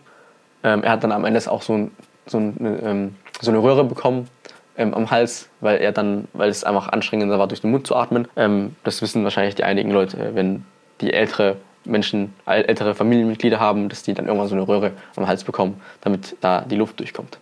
[0.63, 1.91] Ähm, er hat dann am Ende auch so, ein,
[2.27, 4.29] so, ein, ähm, so eine Röhre bekommen
[4.77, 7.97] ähm, am Hals, weil er dann, weil es einfach anstrengender war, durch den Mund zu
[7.97, 8.29] atmen.
[8.37, 10.65] Ähm, das wissen wahrscheinlich die einigen Leute, wenn
[11.01, 15.45] die ältere Menschen, ältere Familienmitglieder haben, dass die dann irgendwann so eine Röhre am Hals
[15.45, 17.39] bekommen, damit da die Luft durchkommt.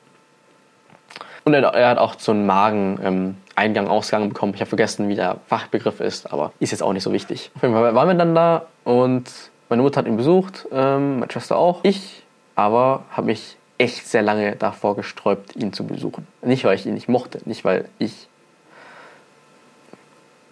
[1.44, 4.54] Und er, er hat auch so einen Magen-Eingang, ähm, Ausgang bekommen.
[4.54, 7.50] Ich habe vergessen, wie der Fachbegriff ist, aber ist jetzt auch nicht so wichtig.
[7.54, 9.30] Auf jeden Fall waren wir dann da und
[9.68, 11.80] meine Mutter hat ihn besucht, ähm, meine Schwester auch.
[11.82, 12.22] Ich
[12.54, 16.26] aber habe mich echt sehr lange davor gesträubt, ihn zu besuchen.
[16.42, 18.28] Nicht, weil ich ihn nicht mochte, nicht, weil ich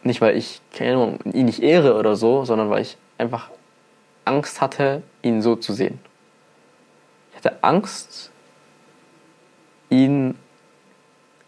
[0.02, 3.50] nicht, weil ich keine Ahnung, ihn nicht ehre oder so, sondern weil ich einfach
[4.24, 6.00] Angst hatte, ihn so zu sehen.
[7.30, 8.30] Ich hatte Angst,
[9.90, 10.36] ihn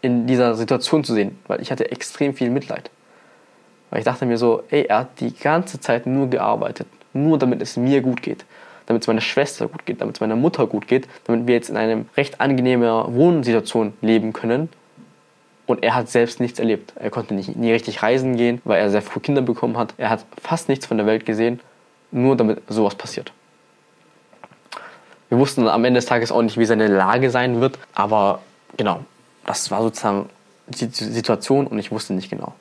[0.03, 2.91] in dieser Situation zu sehen, weil ich hatte extrem viel Mitleid.
[3.89, 7.61] Weil ich dachte mir so, ey, er hat die ganze Zeit nur gearbeitet, nur damit
[7.61, 8.43] es mir gut geht,
[8.85, 11.69] damit es meiner Schwester gut geht, damit es meiner Mutter gut geht, damit wir jetzt
[11.69, 12.85] in einer recht angenehmen
[13.15, 14.67] Wohnsituation leben können.
[15.67, 16.91] Und er hat selbst nichts erlebt.
[16.99, 19.93] Er konnte nicht, nie richtig reisen gehen, weil er sehr früh Kinder bekommen hat.
[19.97, 21.61] Er hat fast nichts von der Welt gesehen,
[22.11, 23.31] nur damit sowas passiert.
[25.29, 28.41] Wir wussten am Ende des Tages auch nicht, wie seine Lage sein wird, aber
[28.75, 29.05] genau,
[29.45, 30.29] das war sozusagen
[30.67, 32.53] die Situation und ich wusste nicht genau.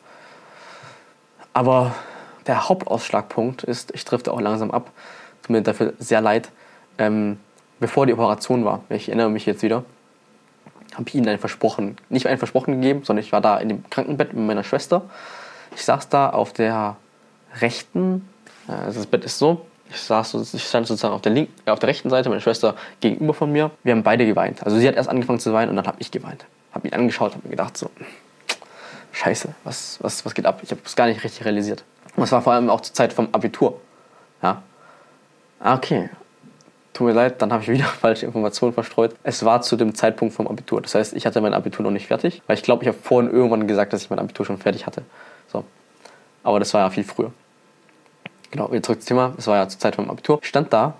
[1.52, 1.94] Aber
[2.46, 4.90] der Hauptausschlagpunkt ist, ich drifte auch langsam ab,
[5.42, 6.50] tut mir dafür sehr leid,
[6.98, 7.38] ähm,
[7.78, 9.84] bevor die Operation war, ich erinnere mich jetzt wieder,
[10.94, 13.90] habe ich ihnen ein Versprochen, nicht ein Versprochen gegeben, sondern ich war da in dem
[13.90, 15.02] Krankenbett mit meiner Schwester.
[15.74, 16.96] Ich saß da auf der
[17.60, 18.28] rechten,
[18.66, 21.88] also das Bett ist so, ich, saß, ich stand sozusagen auf der, linken, auf der
[21.88, 23.70] rechten Seite, meine Schwester gegenüber von mir.
[23.84, 24.64] Wir haben beide geweint.
[24.64, 27.32] Also sie hat erst angefangen zu weinen und dann habe ich geweint habe ihn angeschaut,
[27.32, 27.90] habe mir gedacht so,
[29.12, 30.60] scheiße, was, was, was geht ab?
[30.62, 31.84] Ich habe es gar nicht richtig realisiert.
[32.16, 33.80] Und es war vor allem auch zur Zeit vom Abitur.
[34.42, 34.62] Ja.
[35.60, 36.10] Ah, okay.
[36.92, 39.14] Tut mir leid, dann habe ich wieder falsche Informationen verstreut.
[39.22, 40.80] Es war zu dem Zeitpunkt vom Abitur.
[40.80, 43.30] Das heißt, ich hatte mein Abitur noch nicht fertig, weil ich glaube, ich habe vorhin
[43.30, 45.02] irgendwann gesagt, dass ich mein Abitur schon fertig hatte.
[45.50, 45.64] So.
[46.42, 47.32] Aber das war ja viel früher.
[48.52, 49.34] Genau, wieder zurück zum Thema.
[49.38, 50.38] Es war ja zur Zeit vom Abitur.
[50.42, 50.94] Stand da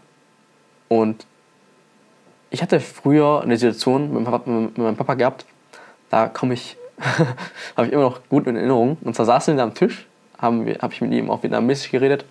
[0.88, 1.26] und
[2.50, 5.44] ich hatte früher eine Situation mit meinem Papa gehabt,
[6.10, 6.78] da komme ich,
[7.76, 8.96] habe ich immer noch gut in Erinnerung.
[9.02, 10.06] Und zwar saßen wir am Tisch,
[10.38, 12.24] habe hab ich mit ihm auf Vietnamesisch geredet.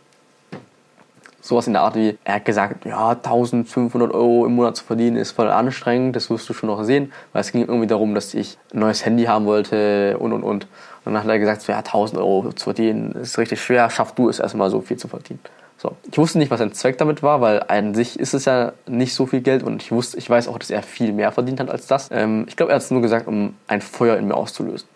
[1.41, 5.17] Sowas in der Art wie, er hat gesagt, ja, 1500 Euro im Monat zu verdienen
[5.17, 7.11] ist voll anstrengend, das wirst du schon noch sehen.
[7.33, 10.67] Weil es ging irgendwie darum, dass ich ein neues Handy haben wollte und und und.
[11.03, 14.29] Und dann hat er gesagt, ja, 1000 Euro zu verdienen ist richtig schwer, schaff du
[14.29, 15.39] es erstmal so viel zu verdienen.
[15.81, 15.95] So.
[16.11, 19.15] Ich wusste nicht, was sein Zweck damit war, weil an sich ist es ja nicht
[19.15, 21.71] so viel Geld und ich wusste, ich weiß auch, dass er viel mehr verdient hat
[21.71, 22.09] als das.
[22.11, 24.87] Ähm, ich glaube, er hat es nur gesagt, um ein Feuer in mir auszulösen.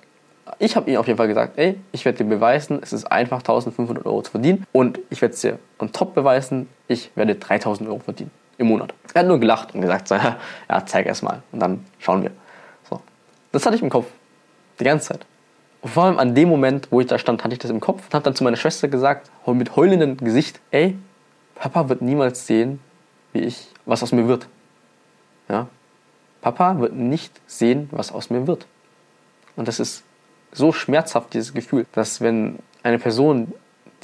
[0.59, 3.39] Ich habe ihm auf jeden Fall gesagt, ey, ich werde dir beweisen, es ist einfach
[3.39, 7.89] 1500 Euro zu verdienen und ich werde es dir on top beweisen, ich werde 3000
[7.89, 8.93] Euro verdienen im Monat.
[9.13, 10.37] Er hat nur gelacht und gesagt, ja,
[10.85, 12.31] zeig erst mal und dann schauen wir.
[12.89, 13.01] So.
[13.51, 14.05] Das hatte ich im Kopf.
[14.79, 15.25] Die ganze Zeit.
[15.81, 18.05] Und vor allem an dem Moment, wo ich da stand, hatte ich das im Kopf
[18.05, 20.97] und habe dann zu meiner Schwester gesagt, mit heulendem Gesicht, ey,
[21.55, 22.79] Papa wird niemals sehen,
[23.33, 24.47] wie ich, was aus mir wird.
[25.49, 25.67] Ja?
[26.41, 28.67] Papa wird nicht sehen, was aus mir wird.
[29.55, 30.03] Und das ist
[30.55, 33.53] so schmerzhaft, dieses Gefühl, dass wenn eine Person,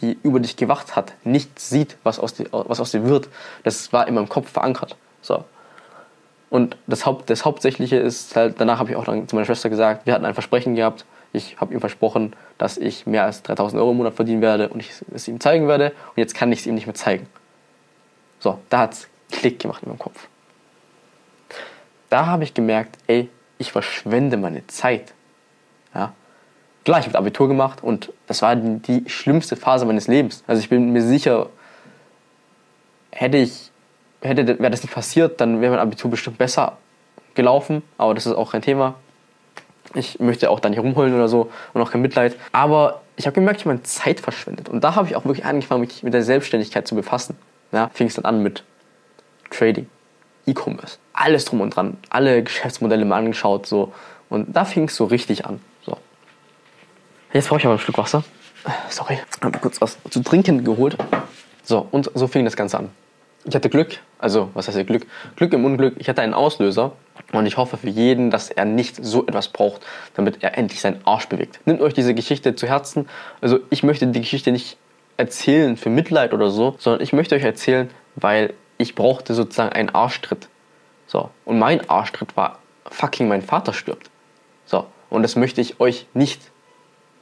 [0.02, 3.30] die über dich gewacht hat, nicht sieht, was aus dir, was aus dir wird,
[3.64, 4.96] das war in meinem Kopf verankert.
[5.22, 5.44] So.
[6.50, 9.70] Und das, Haupt, das Hauptsächliche ist halt, danach habe ich auch dann zu meiner Schwester
[9.70, 13.80] gesagt, wir hatten ein Versprechen gehabt, ich habe ihm versprochen, dass ich mehr als 3000
[13.80, 15.92] Euro im Monat verdienen werde und ich es ihm zeigen werde.
[16.10, 17.28] Und jetzt kann ich es ihm nicht mehr zeigen.
[18.40, 20.28] So, da hat es Klick gemacht in meinem Kopf.
[22.10, 25.14] Da habe ich gemerkt, ey, ich verschwende meine Zeit.
[25.96, 26.14] Ja?
[26.84, 30.44] Klar, ich habe Abitur gemacht und das war die, schlimmste Phase meines Lebens.
[30.48, 31.50] Also ich bin mir sicher,
[33.12, 33.72] hätte ich,
[34.22, 36.78] hätte, wäre das nicht passiert, dann wäre mein Abitur bestimmt besser
[37.36, 37.84] gelaufen.
[37.98, 38.96] Aber das ist auch kein Thema.
[39.94, 42.36] Ich möchte auch da nicht rumheulen oder so und auch kein Mitleid.
[42.52, 44.68] Aber ich habe gemerkt, ich habe meine Zeit verschwendet.
[44.68, 47.38] Und da habe ich auch wirklich angefangen, mich mit der Selbstständigkeit zu befassen.
[47.72, 48.64] Ja, fing es dann an mit
[49.52, 49.88] Trading,
[50.48, 53.94] E-Commerce, alles drum und dran, alle Geschäftsmodelle mal angeschaut so.
[54.30, 55.60] Und da fing es so richtig an.
[57.34, 58.24] Jetzt brauche ich aber ein Stück Wasser.
[58.90, 60.98] Sorry, habe kurz was zu trinken geholt.
[61.64, 62.90] So, und so fing das Ganze an.
[63.46, 65.08] Ich hatte Glück, also was heißt Glück?
[65.36, 65.96] Glück im Unglück.
[65.98, 66.92] Ich hatte einen Auslöser
[67.32, 69.82] und ich hoffe für jeden, dass er nicht so etwas braucht,
[70.14, 71.60] damit er endlich seinen Arsch bewegt.
[71.66, 73.08] Nimmt euch diese Geschichte zu Herzen.
[73.40, 74.78] Also ich möchte die Geschichte nicht
[75.18, 79.90] erzählen für Mitleid oder so, sondern ich möchte euch erzählen, weil ich brauchte sozusagen einen
[79.90, 80.50] Arschtritt.
[81.08, 81.30] So.
[81.46, 84.10] Und mein Arschtritt war, fucking mein Vater stirbt.
[84.66, 84.86] So.
[85.10, 86.51] Und das möchte ich euch nicht.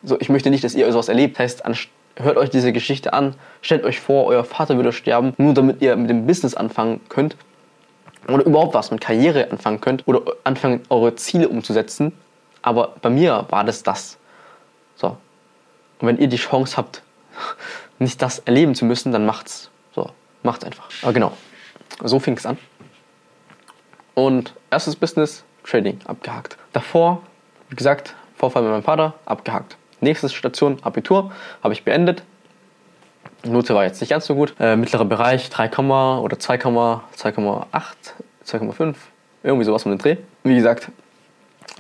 [0.04, 1.38] So, ich möchte nicht, dass ihr sowas erlebt.
[1.38, 5.54] Das heißt, hört euch diese Geschichte an, stellt euch vor, euer Vater würde sterben, nur
[5.54, 7.36] damit ihr mit dem Business anfangen könnt
[8.28, 12.14] oder überhaupt was mit Karriere anfangen könnt oder anfangen, eure Ziele umzusetzen.
[12.62, 14.18] Aber bei mir war das das.
[14.96, 15.18] So.
[16.00, 17.02] Und wenn ihr die Chance habt,
[18.00, 19.70] nicht das erleben zu müssen, dann macht's.
[19.94, 20.10] So,
[20.44, 20.90] macht's einfach.
[21.02, 21.32] Aber genau,
[22.04, 22.58] so fing es an.
[24.14, 26.58] Und erstes Business, Trading, abgehakt.
[26.74, 27.22] Davor,
[27.70, 29.78] wie gesagt, Vorfall mit meinem Vater, abgehakt.
[30.02, 31.32] Nächste Station, Abitur,
[31.64, 32.24] habe ich beendet.
[33.44, 34.54] Note war jetzt nicht ganz so gut.
[34.60, 35.70] Äh, mittlerer Bereich 3,
[36.20, 37.02] oder 2,8,
[38.46, 38.96] 2,5,
[39.44, 40.18] irgendwie sowas um den Dreh.
[40.44, 40.90] Wie gesagt,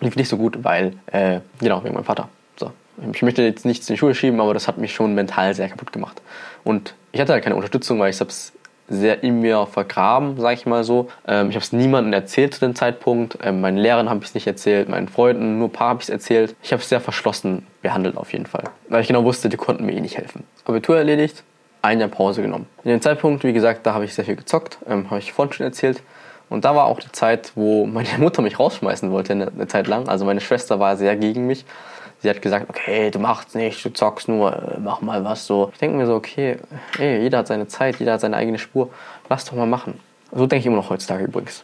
[0.01, 2.29] lief nicht so gut, weil, äh, genau, wegen meinem Vater.
[2.57, 2.71] So.
[3.11, 5.69] Ich möchte jetzt nichts in die Schule schieben, aber das hat mich schon mental sehr
[5.69, 6.21] kaputt gemacht.
[6.63, 8.53] Und ich hatte halt keine Unterstützung, weil ich es
[8.89, 11.09] sehr in mir vergraben, sage ich mal so.
[11.27, 13.37] Ähm, ich habe es niemandem erzählt zu dem Zeitpunkt.
[13.43, 16.05] Ähm, meinen Lehrern habe ich es nicht erzählt, meinen Freunden, nur ein paar habe ich
[16.05, 16.55] es erzählt.
[16.61, 19.85] Ich habe es sehr verschlossen behandelt auf jeden Fall, weil ich genau wusste, die konnten
[19.85, 20.43] mir eh nicht helfen.
[20.65, 21.43] Abitur erledigt,
[21.81, 22.67] ein Jahr Pause genommen.
[22.83, 25.53] In dem Zeitpunkt, wie gesagt, da habe ich sehr viel gezockt, ähm, habe ich vorhin
[25.53, 26.01] schon erzählt.
[26.49, 29.87] Und da war auch die Zeit, wo meine Mutter mich rausschmeißen wollte, eine, eine Zeit
[29.87, 30.09] lang.
[30.09, 31.65] Also meine Schwester war sehr gegen mich.
[32.21, 35.69] Sie hat gesagt, okay, du machst nicht, du zockst nur, äh, mach mal was so.
[35.73, 36.57] Ich denke mir so, okay,
[36.97, 38.89] ey, jeder hat seine Zeit, jeder hat seine eigene Spur,
[39.29, 39.99] lass doch mal machen.
[40.31, 41.63] So denke ich immer noch heutzutage übrigens.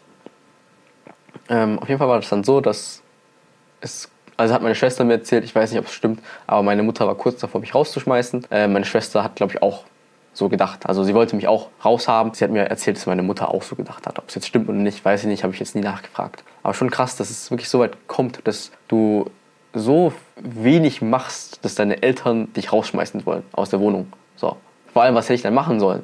[1.50, 3.04] Ähm, auf jeden Fall war das dann so, dass
[3.82, 6.84] es, also hat meine Schwester mir erzählt, ich weiß nicht, ob es stimmt, aber meine
[6.84, 8.48] Mutter war kurz davor, mich rauszuschmeißen.
[8.50, 9.84] Äh, meine Schwester hat, glaube ich, auch
[10.34, 10.86] so gedacht.
[10.86, 12.34] Also sie wollte mich auch raushaben.
[12.34, 14.20] Sie hat mir erzählt, dass meine Mutter auch so gedacht hat.
[14.20, 16.44] Ob es jetzt stimmt oder nicht, weiß ich nicht, habe ich jetzt nie nachgefragt.
[16.63, 19.30] Aber schon krass, dass es wirklich so weit kommt, dass du
[19.76, 24.12] so wenig machst, dass deine Eltern dich rausschmeißen wollen aus der Wohnung.
[24.36, 24.58] So.
[24.94, 26.04] Vor allem, was hätte ich dann machen sollen?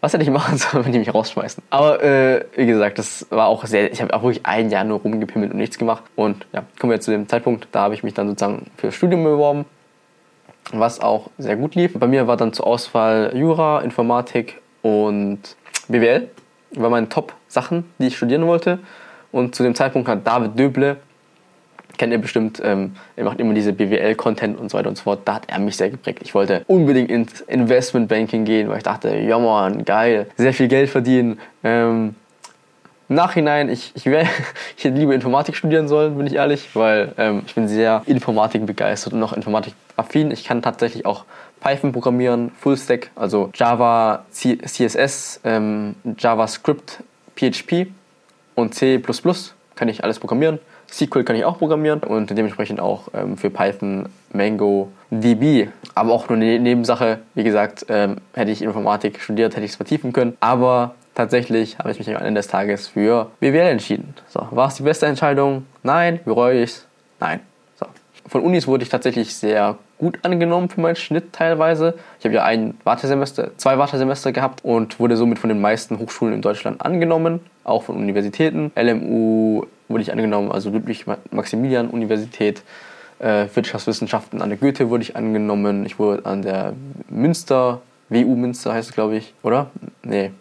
[0.00, 1.62] Was hätte ich machen sollen, wenn die mich rausschmeißen?
[1.70, 3.90] Aber äh, wie gesagt, das war auch sehr.
[3.90, 6.02] Ich habe auch wirklich ein Jahr nur rumgepimmelt und nichts gemacht.
[6.14, 8.94] Und ja, kommen wir zu dem Zeitpunkt, da habe ich mich dann sozusagen für das
[8.94, 9.64] Studium beworben,
[10.72, 11.98] was auch sehr gut lief.
[11.98, 15.40] Bei mir war dann zur Auswahl Jura, Informatik und
[15.88, 16.28] BWL.
[16.72, 18.80] War meine Top-Sachen, die ich studieren wollte.
[19.32, 20.98] Und zu dem Zeitpunkt hat David Döble
[21.98, 25.20] kennt ihr bestimmt, ähm, er macht immer diese BWL-Content und so weiter und so fort.
[25.24, 26.20] Da hat er mich sehr geprägt.
[26.22, 30.90] Ich wollte unbedingt ins Investmentbanking gehen, weil ich dachte, ja man, geil, sehr viel Geld
[30.90, 31.38] verdienen.
[31.62, 32.14] Ähm,
[33.08, 34.22] Nachhinein, ich, ich, wär,
[34.76, 38.64] ich hätte lieber Informatik studieren sollen, bin ich ehrlich, weil ähm, ich bin sehr Informatik
[38.66, 40.30] begeistert und noch Informatik-affin.
[40.30, 41.24] Ich kann tatsächlich auch
[41.60, 47.02] Python programmieren, Fullstack, also Java, C CSS, ähm, JavaScript,
[47.36, 47.88] PHP
[48.54, 49.02] und C++
[49.74, 50.58] kann ich alles programmieren.
[50.94, 55.68] SQL kann ich auch programmieren und dementsprechend auch ähm, für Python, Mango, DB.
[55.94, 57.18] Aber auch nur eine Nebensache.
[57.34, 60.36] Wie gesagt, ähm, hätte ich Informatik studiert, hätte ich es vertiefen können.
[60.38, 64.14] Aber tatsächlich habe ich mich am Ende des Tages für BWL entschieden.
[64.28, 65.66] So, war es die beste Entscheidung?
[65.82, 66.20] Nein.
[66.24, 66.86] Bereue ich es?
[67.18, 67.40] Nein.
[67.74, 67.86] So.
[68.28, 71.94] Von Unis wurde ich tatsächlich sehr gut angenommen für meinen Schnitt teilweise.
[72.18, 76.34] Ich habe ja ein Wartesemester, zwei Wartesemester gehabt und wurde somit von den meisten Hochschulen
[76.34, 78.70] in Deutschland angenommen, auch von Universitäten.
[78.76, 82.62] LMU wurde ich angenommen, also Ludwig-Maximilian-Universität,
[83.18, 85.86] äh, Wirtschaftswissenschaften an der Goethe wurde ich angenommen.
[85.86, 86.74] Ich wurde an der
[87.08, 89.70] Münster, WU Münster heißt es glaube ich, oder?
[90.02, 90.32] Nee.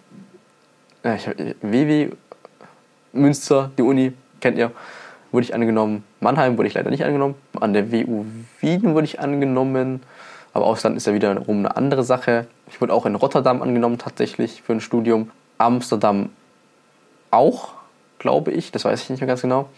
[1.03, 1.27] Äh, ich,
[1.61, 2.09] WW
[3.11, 4.71] Münster, die Uni, kennt ihr
[5.33, 6.03] wurde ich angenommen.
[6.21, 7.35] Mannheim wurde ich leider nicht angenommen.
[7.59, 8.25] An der WU
[8.61, 10.01] Wien wurde ich angenommen.
[10.53, 12.45] Aber Ausland ist ja wiederum eine andere Sache.
[12.69, 15.31] Ich wurde auch in Rotterdam angenommen, tatsächlich für ein Studium.
[15.57, 16.29] Amsterdam
[17.31, 17.73] auch,
[18.23, 18.71] glaube ich.
[18.71, 19.69] Das weiß ich nicht mehr ganz genau.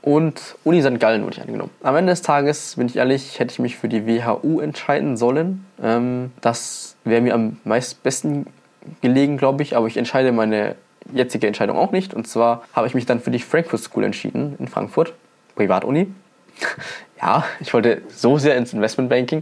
[0.00, 1.00] Und Uni St.
[1.00, 1.70] Gallen wurde ich angenommen.
[1.82, 5.66] Am Ende des Tages, bin ich ehrlich, hätte ich mich für die WHU entscheiden sollen.
[5.82, 8.46] Ähm, das wäre mir am meist besten
[9.00, 9.76] gelegen, glaube ich.
[9.76, 10.76] Aber ich entscheide meine
[11.12, 12.14] jetzige Entscheidung auch nicht.
[12.14, 15.14] Und zwar habe ich mich dann für die Frankfurt School entschieden in Frankfurt,
[15.56, 16.08] Privatuni.
[17.20, 19.40] ja, ich wollte so sehr ins Investmentbanking.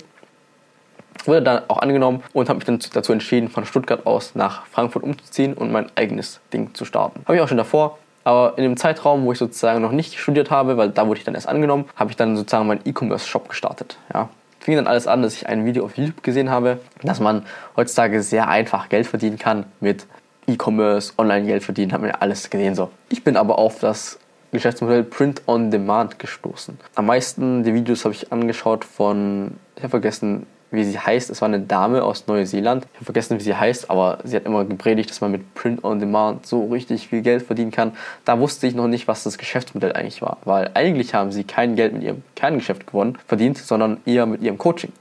[1.25, 5.03] Wurde dann auch angenommen und habe mich dann dazu entschieden, von Stuttgart aus nach Frankfurt
[5.03, 7.21] umzuziehen und mein eigenes Ding zu starten.
[7.27, 10.51] Habe ich auch schon davor, aber in dem Zeitraum, wo ich sozusagen noch nicht studiert
[10.51, 13.99] habe, weil da wurde ich dann erst angenommen, habe ich dann sozusagen meinen E-Commerce-Shop gestartet.
[14.13, 14.29] Ja.
[14.61, 17.45] Fing dann alles an, dass ich ein Video auf YouTube gesehen habe, dass man
[17.77, 20.07] heutzutage sehr einfach Geld verdienen kann mit
[20.47, 22.75] E-Commerce, Online-Geld verdienen, haben wir alles gesehen.
[22.75, 22.91] So.
[23.09, 24.19] Ich bin aber auf das
[24.53, 26.79] Geschäftsmodell Print on Demand gestoßen.
[26.95, 31.31] Am meisten die Videos habe ich angeschaut von, ich habe vergessen, wie sie heißt.
[31.31, 32.87] Es war eine Dame aus Neuseeland.
[32.93, 35.85] Ich habe vergessen, wie sie heißt, aber sie hat immer gepredigt, dass man mit Print
[35.85, 37.93] on Demand so richtig viel Geld verdienen kann.
[38.25, 41.77] Da wusste ich noch nicht, was das Geschäftsmodell eigentlich war, weil eigentlich haben sie kein
[41.77, 44.93] Geld mit ihrem Kerngeschäft gewonnen, verdient, sondern eher mit ihrem Coaching.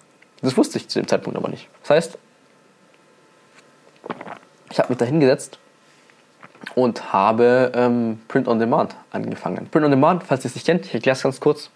[0.41, 1.69] Das wusste ich zu dem Zeitpunkt aber nicht.
[1.83, 2.17] Das heißt,
[4.71, 5.57] ich habe mich da hingesetzt
[6.75, 9.67] und habe ähm, Print on Demand angefangen.
[9.69, 11.69] Print on Demand, falls ihr es nicht kennt, ich erkläre es ganz kurz.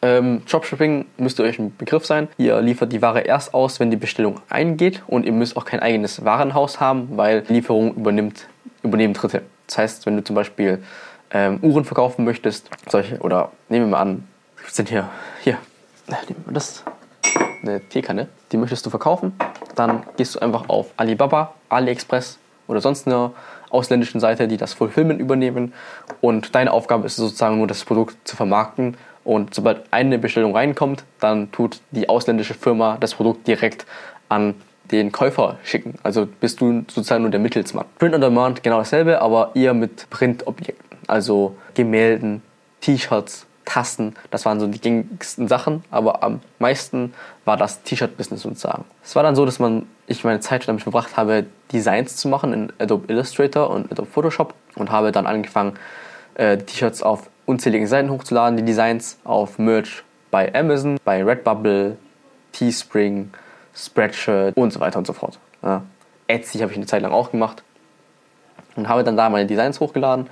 [0.00, 2.28] Ähm, Dropshipping müsste euch ein Begriff sein.
[2.38, 5.02] Ihr liefert die Ware erst aus, wenn die Bestellung eingeht.
[5.06, 8.46] Und ihr müsst auch kein eigenes Warenhaus haben, weil Lieferung übernimmt,
[8.82, 9.42] übernehmen Dritte.
[9.66, 10.82] Das heißt, wenn du zum Beispiel
[11.30, 14.28] ähm, Uhren verkaufen möchtest, solche, oder nehmen wir mal an,
[14.64, 15.08] was sind hier,
[15.42, 15.58] hier,
[16.06, 16.84] nehmen wir das,
[17.62, 19.32] eine Teekanne, die möchtest du verkaufen,
[19.74, 23.32] dann gehst du einfach auf Alibaba, AliExpress oder sonst eine
[23.70, 25.74] ausländischen Seite, die das Fulfillment übernehmen.
[26.20, 28.96] Und deine Aufgabe ist sozusagen nur das Produkt zu vermarkten
[29.28, 33.84] und sobald eine Bestellung reinkommt, dann tut die ausländische Firma das Produkt direkt
[34.30, 34.54] an
[34.90, 35.96] den Käufer schicken.
[36.02, 37.84] Also bist du sozusagen nur der Mittelsmann.
[37.98, 40.96] Print on Demand genau dasselbe, aber eher mit Printobjekten.
[41.08, 42.40] Also Gemälden,
[42.80, 47.12] T-Shirts, Tassen, das waren so die gängigsten Sachen, aber am meisten
[47.44, 48.86] war das T-Shirt-Business sozusagen.
[49.04, 52.54] Es war dann so, dass man, ich meine Zeit damit verbracht habe, Designs zu machen
[52.54, 55.74] in Adobe Illustrator und Adobe Photoshop und habe dann angefangen,
[56.36, 61.96] äh, T-Shirts auf unzähligen Seiten hochzuladen, die Designs auf Merch bei Amazon, bei Redbubble,
[62.52, 63.30] Teespring,
[63.74, 65.38] Spreadshirt und so weiter und so fort.
[65.62, 65.82] Ja.
[66.26, 67.62] Etsy habe ich eine Zeit lang auch gemacht
[68.76, 70.28] und habe dann da meine Designs hochgeladen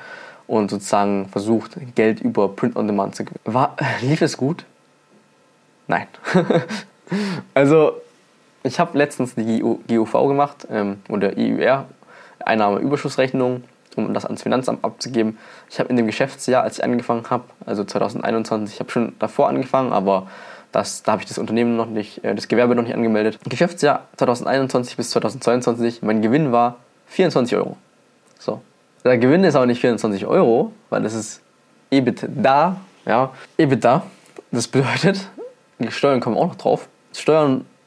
[0.47, 3.41] und sozusagen versucht, Geld über Print on Demand zu gewinnen.
[3.45, 4.67] War, lief es gut?
[5.87, 6.07] Nein.
[7.55, 8.01] also,
[8.63, 11.87] ich habe letztens die GUV gemacht ähm, oder IUR,
[12.45, 13.65] Einnahmeüberschussrechnung,
[13.97, 15.39] um das ans Finanzamt abzugeben.
[15.71, 19.49] Ich habe in dem Geschäftsjahr, als ich angefangen habe, also 2021, ich habe schon davor
[19.49, 20.29] angefangen, aber
[20.73, 23.39] das, da habe ich das Unternehmen noch nicht, äh, das Gewerbe noch nicht angemeldet.
[23.49, 26.77] Geschäftsjahr 2021 bis 2022, mein Gewinn war
[27.07, 27.77] 24 Euro.
[28.39, 28.61] So.
[29.05, 31.41] Der Gewinn ist aber nicht 24 Euro, weil das ist
[31.91, 32.77] EBITDA,
[33.07, 34.03] ja, EBITDA.
[34.51, 35.29] Das bedeutet,
[35.79, 36.89] die Steuern kommen auch noch drauf.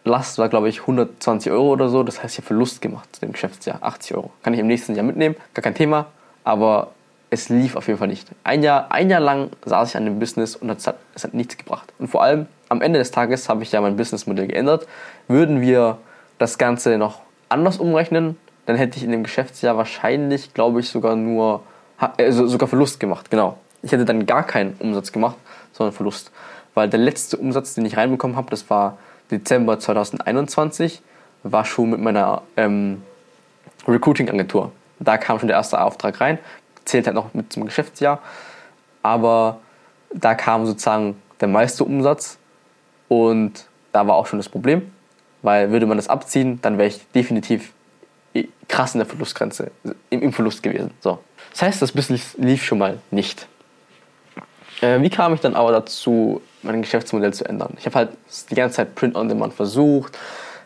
[0.09, 2.03] Steuernlast war, glaube ich, 120 Euro oder so.
[2.03, 3.77] Das heißt, ich habe Verlust gemacht zu dem Geschäftsjahr.
[3.81, 4.31] 80 Euro.
[4.43, 6.07] Kann ich im nächsten Jahr mitnehmen, gar kein Thema.
[6.43, 6.89] Aber
[7.29, 8.27] es lief auf jeden Fall nicht.
[8.43, 11.33] Ein Jahr, ein Jahr lang saß ich an dem Business und es hat, es hat
[11.33, 11.93] nichts gebracht.
[11.99, 14.87] Und vor allem am Ende des Tages habe ich ja mein Businessmodell geändert.
[15.27, 15.99] Würden wir
[16.39, 21.15] das Ganze noch anders umrechnen, dann hätte ich in dem Geschäftsjahr wahrscheinlich, glaube ich, sogar
[21.15, 21.63] nur,
[22.17, 23.57] also sogar Verlust gemacht, genau.
[23.81, 25.37] Ich hätte dann gar keinen Umsatz gemacht,
[25.73, 26.31] sondern Verlust.
[26.73, 28.97] Weil der letzte Umsatz, den ich reinbekommen habe, das war
[29.31, 31.01] Dezember 2021,
[31.43, 33.03] war schon mit meiner ähm,
[33.87, 34.71] Recruiting-Agentur.
[34.99, 36.39] Da kam schon der erste Auftrag rein,
[36.85, 38.19] zählt halt noch mit zum Geschäftsjahr,
[39.01, 39.59] aber
[40.13, 42.37] da kam sozusagen der meiste Umsatz
[43.07, 44.91] und da war auch schon das Problem,
[45.41, 47.71] weil würde man das abziehen, dann wäre ich definitiv
[48.67, 49.71] krass in der Verlustgrenze,
[50.09, 50.91] im, im Verlust gewesen.
[51.01, 51.19] So.
[51.51, 53.47] Das heißt, das Business lief schon mal nicht.
[54.81, 57.73] Äh, wie kam ich dann aber dazu, mein Geschäftsmodell zu ändern?
[57.79, 58.09] Ich habe halt
[58.49, 60.17] die ganze Zeit Print on Demand versucht,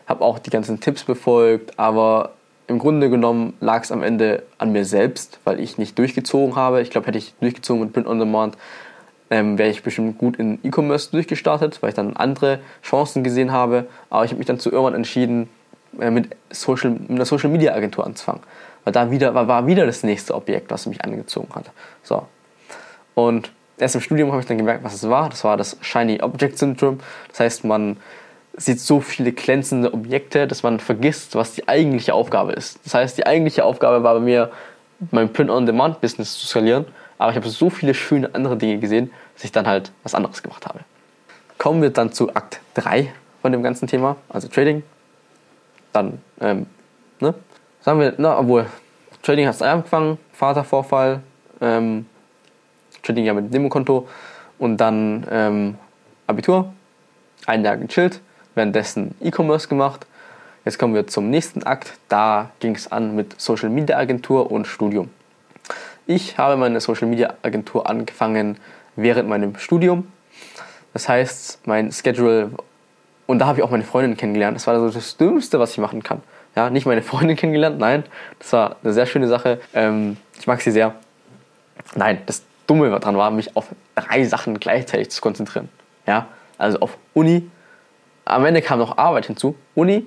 [0.06, 2.32] habe auch die ganzen Tipps befolgt, aber
[2.66, 6.80] im Grunde genommen lag es am Ende an mir selbst, weil ich nicht durchgezogen habe.
[6.80, 8.56] Ich glaube, hätte ich durchgezogen mit Print on Demand,
[9.30, 13.86] ähm, wäre ich bestimmt gut in E-Commerce durchgestartet, weil ich dann andere Chancen gesehen habe.
[14.10, 15.48] Aber ich habe mich dann zu irgendwann entschieden,
[15.98, 18.42] äh, mit, Social, mit einer Social Media Agentur anzufangen.
[18.84, 21.70] Weil da wieder, war, war wieder das nächste Objekt, was mich angezogen hat.
[22.02, 22.26] So.
[23.14, 25.28] Und erst im Studium habe ich dann gemerkt, was es war.
[25.28, 26.98] Das war das Shiny Object Syndrome.
[27.28, 27.96] Das heißt, man
[28.56, 32.78] sieht so viele glänzende Objekte, dass man vergisst, was die eigentliche Aufgabe ist.
[32.84, 34.50] Das heißt, die eigentliche Aufgabe war bei mir,
[35.10, 36.86] mein Print-on-Demand-Business zu skalieren.
[37.18, 40.42] Aber ich habe so viele schöne andere Dinge gesehen, dass ich dann halt was anderes
[40.42, 40.80] gemacht habe.
[41.58, 43.12] Kommen wir dann zu Akt 3
[43.42, 44.82] von dem ganzen Thema, also Trading
[45.94, 46.66] dann, ähm,
[47.20, 47.34] ne?
[47.80, 48.66] Sagen wir, na, obwohl,
[49.22, 51.20] Trading hat angefangen, Vatervorfall,
[51.60, 52.06] ähm,
[53.04, 54.08] Trading ja mit Demokonto
[54.58, 55.78] und dann ähm,
[56.26, 56.72] Abitur,
[57.46, 58.20] ein Jahr gechillt,
[58.54, 60.06] währenddessen E-Commerce gemacht.
[60.64, 61.92] Jetzt kommen wir zum nächsten Akt.
[62.08, 65.10] Da ging es an mit Social Media Agentur und Studium.
[66.06, 68.58] Ich habe meine Social Media Agentur angefangen
[68.96, 70.08] während meinem Studium.
[70.92, 72.50] Das heißt, mein Schedule
[73.26, 74.56] und da habe ich auch meine Freundin kennengelernt.
[74.56, 76.22] Das war so das Dümmste, was ich machen kann.
[76.56, 78.04] Ja, nicht meine Freundin kennengelernt, nein.
[78.38, 79.60] Das war eine sehr schöne Sache.
[79.74, 80.94] Ähm, ich mag sie sehr.
[81.94, 85.68] Nein, das Dumme daran war, mich auf drei Sachen gleichzeitig zu konzentrieren.
[86.06, 87.50] Ja, also auf Uni.
[88.24, 89.56] Am Ende kam noch Arbeit hinzu.
[89.74, 90.06] Uni,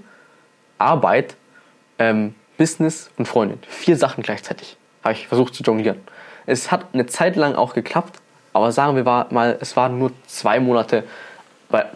[0.78, 1.36] Arbeit,
[2.00, 3.60] ähm, Business und Freundin.
[3.68, 6.00] Vier Sachen gleichzeitig habe ich versucht zu jonglieren.
[6.46, 8.20] Es hat eine Zeit lang auch geklappt,
[8.54, 11.04] aber sagen wir mal, es waren nur zwei Monate,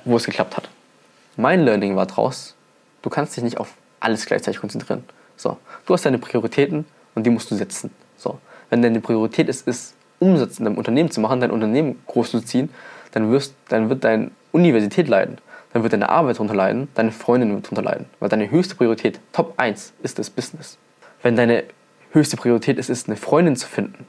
[0.05, 0.69] wo es geklappt hat.
[1.37, 2.55] Mein Learning war draus,
[3.01, 5.03] du kannst dich nicht auf alles gleichzeitig konzentrieren.
[5.37, 6.85] So, du hast deine Prioritäten
[7.15, 7.91] und die musst du setzen.
[8.17, 8.39] So,
[8.69, 12.41] wenn deine Priorität ist, ist Umsatz in deinem Unternehmen zu machen, dein Unternehmen groß zu
[12.41, 12.69] ziehen,
[13.11, 15.39] dann, wirst, dann wird deine Universität leiden,
[15.73, 19.19] dann wird deine Arbeit darunter leiden, deine Freundin wird darunter leiden, weil deine höchste Priorität,
[19.33, 20.77] Top 1, ist das Business.
[21.23, 21.63] Wenn deine
[22.11, 24.05] höchste Priorität ist, ist eine Freundin zu finden,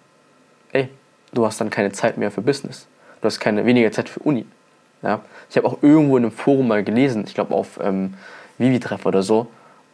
[0.73, 0.89] ey,
[1.33, 2.87] du hast dann keine Zeit mehr für Business.
[3.21, 4.45] Du hast keine weniger Zeit für Uni.
[5.03, 5.21] Ja?
[5.49, 8.15] Ich habe auch irgendwo in einem Forum mal gelesen, ich glaube auf ähm,
[8.59, 9.47] Vivi-Treff oder so,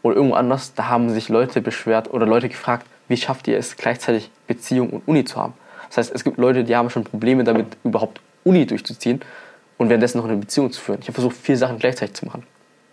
[0.02, 3.76] oder irgendwo anders, da haben sich Leute beschwert oder Leute gefragt, wie schafft ihr es
[3.76, 5.54] gleichzeitig Beziehung und Uni zu haben?
[5.88, 9.20] Das heißt, es gibt Leute, die haben schon Probleme damit, überhaupt Uni durchzuziehen
[9.76, 10.98] und währenddessen noch eine Beziehung zu führen.
[11.00, 12.44] Ich habe versucht, vier Sachen gleichzeitig zu machen,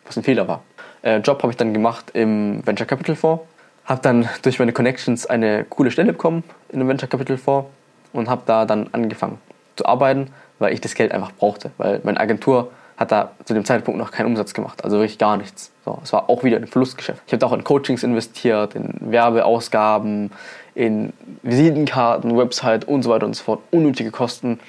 [0.05, 0.63] was ein Fehler war.
[1.01, 3.43] Äh, Job habe ich dann gemacht im Venture Capital Fonds,
[3.85, 7.69] habe dann durch meine Connections eine coole Stelle bekommen in einem Venture Capital Fonds
[8.13, 9.39] und habe da dann angefangen
[9.75, 13.65] zu arbeiten, weil ich das Geld einfach brauchte, weil meine Agentur hat da zu dem
[13.65, 15.71] Zeitpunkt noch keinen Umsatz gemacht, also wirklich gar nichts.
[15.83, 17.21] So, es war auch wieder ein Verlustgeschäft.
[17.27, 20.31] Ich habe auch in Coachings investiert, in Werbeausgaben,
[20.75, 24.59] in Visitenkarten, Website und so weiter und so fort, unnötige Kosten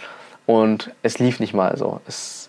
[0.47, 2.01] und es lief nicht mal so.
[2.07, 2.49] Es,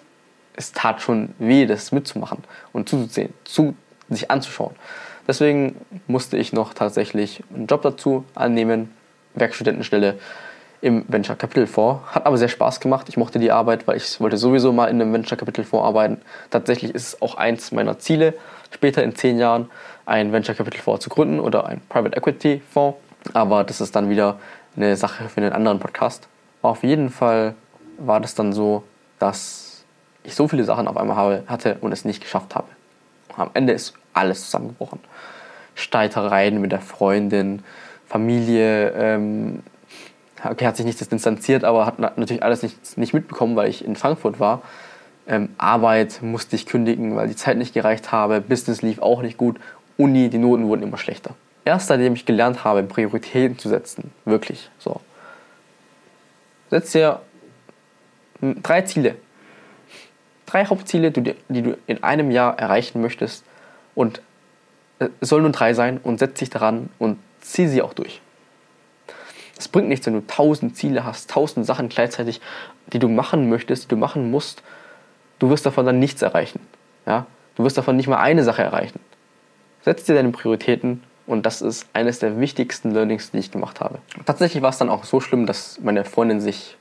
[0.56, 3.76] es tat schon weh, das mitzumachen und zuzusehen, zu,
[4.10, 4.76] sich anzuschauen.
[5.28, 5.76] Deswegen
[6.08, 8.94] musste ich noch tatsächlich einen Job dazu annehmen,
[9.34, 10.18] Werkstudentenstelle
[10.82, 12.02] im Venture Capital Fonds.
[12.14, 13.10] Hat aber sehr Spaß gemacht.
[13.10, 16.22] Ich mochte die Arbeit, weil ich wollte sowieso mal in einem Venture Capital Fonds arbeiten.
[16.50, 18.36] Tatsächlich ist es auch eins meiner Ziele,
[18.72, 19.70] später in zehn Jahren
[20.06, 22.98] ein Venture Capital Fonds zu gründen oder ein Private Equity Fonds.
[23.34, 24.40] Aber das ist dann wieder
[24.76, 26.28] eine Sache für einen anderen Podcast.
[26.62, 27.56] Auf jeden Fall
[27.98, 28.84] war das dann so,
[29.20, 29.84] dass
[30.24, 32.68] ich so viele Sachen auf einmal hatte und es nicht geschafft habe.
[33.36, 35.00] Am Ende ist alles zusammengebrochen.
[35.76, 37.64] Streitereien mit der Freundin,
[38.08, 39.64] Familie, ähm,
[40.44, 43.96] okay, hat sich nicht distanziert, aber hat natürlich alles nicht, nicht mitbekommen, weil ich in
[43.96, 44.62] Frankfurt war.
[45.28, 48.42] Ähm, Arbeit musste ich kündigen, weil die Zeit nicht gereicht habe.
[48.42, 49.60] Business lief auch nicht gut.
[49.98, 51.36] Uni, die Noten wurden immer schlechter.
[51.68, 55.02] Erst seitdem ich gelernt habe, Prioritäten zu setzen, wirklich so.
[56.70, 57.20] Setz dir
[58.40, 59.18] drei Ziele.
[60.46, 63.44] Drei Hauptziele, die du in einem Jahr erreichen möchtest.
[63.96, 64.22] Und
[65.00, 68.22] es sollen nur drei sein und setz dich daran und zieh sie auch durch.
[69.58, 72.40] Es bringt nichts, wenn du tausend Ziele hast, tausend Sachen gleichzeitig,
[72.94, 74.64] die du machen möchtest, die du machen musst.
[75.38, 76.62] Du wirst davon dann nichts erreichen.
[77.06, 77.26] Ja?
[77.56, 79.02] Du wirst davon nicht mal eine Sache erreichen.
[79.82, 84.00] Setz dir deine Prioritäten und das ist eines der wichtigsten Learnings, die ich gemacht habe.
[84.26, 86.78] Tatsächlich war es dann auch so schlimm, dass meine Freundin sich,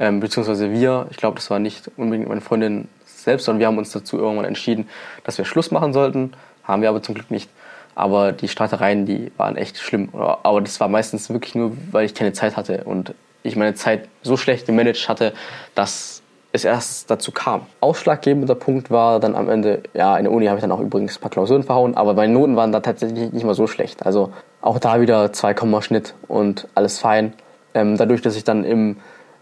[0.00, 3.78] ähm, beziehungsweise wir, ich glaube, das war nicht unbedingt meine Freundin selbst, sondern wir haben
[3.78, 4.88] uns dazu irgendwann entschieden,
[5.22, 6.32] dass wir Schluss machen sollten.
[6.64, 7.50] Haben wir aber zum Glück nicht.
[7.94, 10.08] Aber die Streitereien, die waren echt schlimm.
[10.14, 14.08] Aber das war meistens wirklich nur, weil ich keine Zeit hatte und ich meine Zeit
[14.22, 15.34] so schlecht gemanagt hatte,
[15.74, 16.22] dass
[16.54, 17.62] es erst dazu kam.
[17.80, 21.16] Ausschlaggebender Punkt war dann am Ende, ja, in der Uni habe ich dann auch übrigens
[21.16, 24.06] ein paar Klausuren verhauen, aber meine Noten waren da tatsächlich nicht mal so schlecht.
[24.06, 24.32] Also
[24.62, 27.32] auch da wieder 2, Schnitt und alles fein.
[27.74, 28.98] Ähm, dadurch, dass ich dann im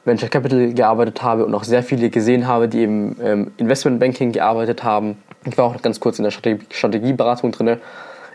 [0.06, 4.32] Venture Capital gearbeitet habe und auch sehr viele gesehen habe, die im ähm, Investment Banking
[4.32, 5.22] gearbeitet haben.
[5.44, 7.76] Ich war auch ganz kurz in der Strategie Strategieberatung drin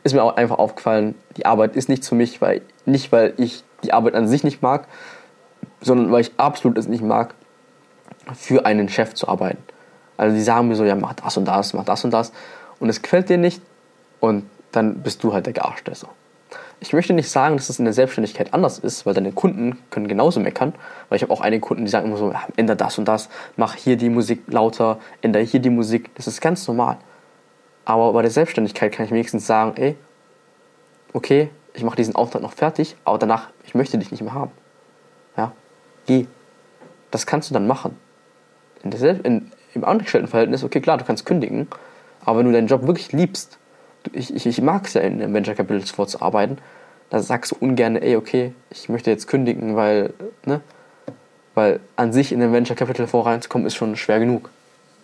[0.03, 3.63] ist mir auch einfach aufgefallen, die Arbeit ist nichts für mich, weil nicht weil ich
[3.83, 4.87] die Arbeit an sich nicht mag,
[5.81, 7.33] sondern weil ich absolut es nicht mag,
[8.35, 9.63] für einen Chef zu arbeiten.
[10.17, 12.31] Also die sagen mir so, ja, mach das und das, mach das und das
[12.79, 13.61] und es gefällt dir nicht
[14.19, 15.93] und dann bist du halt der Gearschte.
[15.95, 16.07] So.
[16.79, 20.07] Ich möchte nicht sagen, dass es in der Selbstständigkeit anders ist, weil deine Kunden können
[20.07, 20.73] genauso meckern,
[21.09, 23.29] weil ich habe auch einige Kunden, die sagen immer so, ja, änder das und das,
[23.55, 26.97] mach hier die Musik lauter, änder hier die Musik, das ist ganz normal.
[27.85, 29.95] Aber bei der Selbstständigkeit kann ich wenigstens sagen, ey,
[31.13, 34.51] okay, ich mache diesen Auftrag noch fertig, aber danach, ich möchte dich nicht mehr haben.
[35.35, 35.53] Ja,
[36.05, 36.27] geh.
[37.11, 37.97] Das kannst du dann machen.
[38.91, 41.67] In in, Im Angestelltenverhältnis, okay, klar, du kannst kündigen,
[42.23, 43.57] aber wenn du deinen Job wirklich liebst,
[44.13, 46.57] ich, ich, ich mag es ja in einem Venture Capital vorzuarbeiten,
[47.09, 50.13] da sagst du ungern, ey, okay, ich möchte jetzt kündigen, weil,
[50.45, 50.61] ne,
[51.55, 54.49] weil an sich in den Venture Capital Fonds reinzukommen ist schon schwer genug.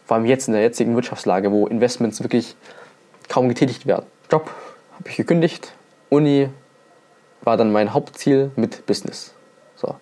[0.05, 2.55] Vor allem jetzt in der jetzigen Wirtschaftslage, wo Investments wirklich
[3.29, 4.05] kaum getätigt werden.
[4.31, 4.51] Job
[4.97, 5.73] habe ich gekündigt.
[6.09, 6.49] Uni
[7.41, 9.33] war dann mein Hauptziel mit Business.
[9.75, 9.95] So.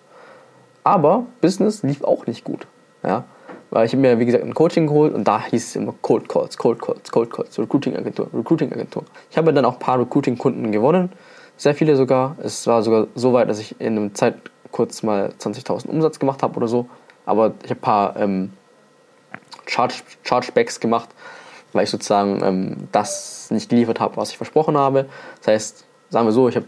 [0.84, 2.66] Aber Business lief auch nicht gut.
[3.02, 3.24] Ja?
[3.72, 6.58] Weil ich mir, wie gesagt, ein Coaching geholt und da hieß es immer Cold Calls,
[6.58, 9.02] Cold Calls, Cold Calls, Recruiting Agentur, Recruiting Agentur.
[9.30, 11.10] Ich habe dann auch ein paar Recruiting Kunden gewonnen,
[11.56, 12.36] sehr viele sogar.
[12.42, 14.34] Es war sogar so weit, dass ich in einer Zeit
[14.72, 16.86] kurz mal 20.000 Umsatz gemacht habe oder so.
[17.24, 18.52] Aber ich habe ein paar ähm,
[19.66, 21.08] Charge, Chargebacks gemacht,
[21.72, 25.06] weil ich sozusagen ähm, das nicht geliefert habe, was ich versprochen habe.
[25.38, 26.66] Das heißt, sagen wir so, ich habe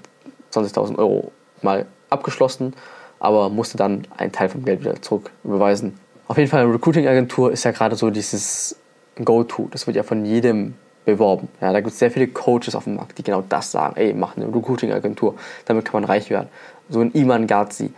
[0.55, 2.75] 20.000 Euro mal abgeschlossen,
[3.21, 5.99] aber musste dann einen Teil vom Geld wieder zurück überweisen.
[6.27, 8.77] Auf jeden Fall, eine Recruiting-Agentur ist ja gerade so dieses
[9.23, 9.69] Go-To.
[9.71, 11.49] Das wird ja von jedem beworben.
[11.61, 13.97] Ja, da gibt es sehr viele Coaches auf dem Markt, die genau das sagen.
[13.97, 15.35] Ey, mach eine Recruiting-Agentur,
[15.67, 16.49] damit kann man reich werden.
[16.89, 17.93] So ein Iman Gazi.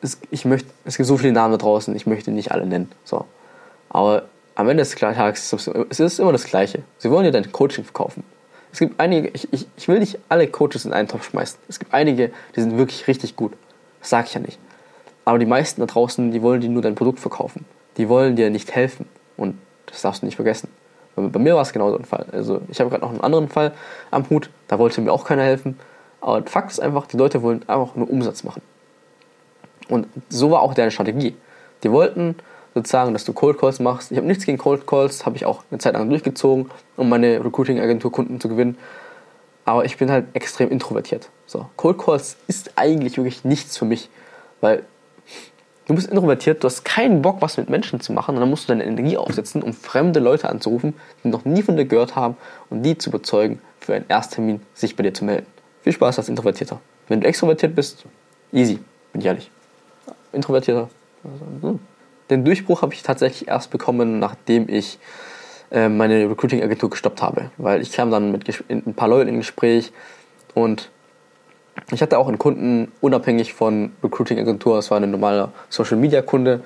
[0.00, 2.90] Es, ich möchte, es gibt so viele Namen da draußen, ich möchte nicht alle nennen.
[3.04, 3.26] So.
[3.90, 6.82] Aber am Ende des Tages ist es immer das Gleiche.
[6.98, 8.24] Sie wollen dir dein Coaching verkaufen.
[8.72, 11.58] Es gibt einige, ich, ich, ich will nicht alle Coaches in einen Topf schmeißen.
[11.68, 13.52] Es gibt einige, die sind wirklich richtig gut.
[14.00, 14.58] Das sage ich ja nicht.
[15.28, 17.66] Aber die meisten da draußen, die wollen dir nur dein Produkt verkaufen.
[17.98, 19.04] Die wollen dir nicht helfen.
[19.36, 20.70] Und das darfst du nicht vergessen.
[21.16, 22.24] Bei mir war es genauso ein Fall.
[22.32, 23.74] Also ich habe gerade noch einen anderen Fall
[24.10, 25.78] am Hut, da wollte mir auch keiner helfen.
[26.22, 28.62] Aber Fakt ist einfach, die Leute wollen einfach nur Umsatz machen.
[29.90, 31.36] Und so war auch deren Strategie.
[31.82, 32.36] Die wollten
[32.72, 34.10] sozusagen, dass du Cold Calls machst.
[34.10, 37.44] Ich habe nichts gegen Cold Calls, habe ich auch eine Zeit lang durchgezogen, um meine
[37.44, 38.78] Recruiting-Agentur-Kunden zu gewinnen.
[39.66, 41.28] Aber ich bin halt extrem introvertiert.
[41.44, 44.08] So, Cold Calls ist eigentlich wirklich nichts für mich,
[44.62, 44.84] weil
[45.88, 48.64] du bist introvertiert, du hast keinen Bock, was mit Menschen zu machen und dann musst
[48.64, 52.36] du deine Energie aufsetzen, um fremde Leute anzurufen, die noch nie von dir gehört haben
[52.70, 55.46] und die zu überzeugen, für einen Ersttermin sich bei dir zu melden.
[55.82, 56.80] Viel Spaß als Introvertierter.
[57.08, 58.04] Wenn du extrovertiert bist,
[58.52, 58.78] easy,
[59.12, 59.50] bin ich ehrlich.
[60.32, 60.90] Introvertierter.
[61.24, 61.78] Also, hm.
[62.30, 64.98] Den Durchbruch habe ich tatsächlich erst bekommen, nachdem ich
[65.70, 67.50] äh, meine Recruiting-Agentur gestoppt habe.
[67.56, 69.92] Weil ich kam dann mit ein paar Leuten in Gespräch
[70.54, 70.90] und
[71.90, 76.62] ich hatte auch einen Kunden, unabhängig von Recruiting-Agentur, es war ein normaler Social-Media-Kunde.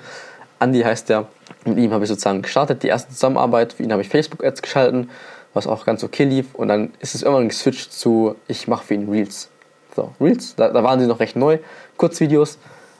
[0.59, 1.27] Andy heißt der.
[1.65, 3.73] Mit ihm habe ich sozusagen gestartet, die erste Zusammenarbeit.
[3.73, 5.09] Für ihn habe ich Facebook-Ads geschalten,
[5.53, 6.55] was auch ganz okay lief.
[6.55, 9.49] Und dann ist es irgendwann geswitcht zu, ich mache für ihn Reels.
[9.95, 11.59] So, Reels, da, da waren sie noch recht neu,
[11.97, 12.57] Kurzvideos.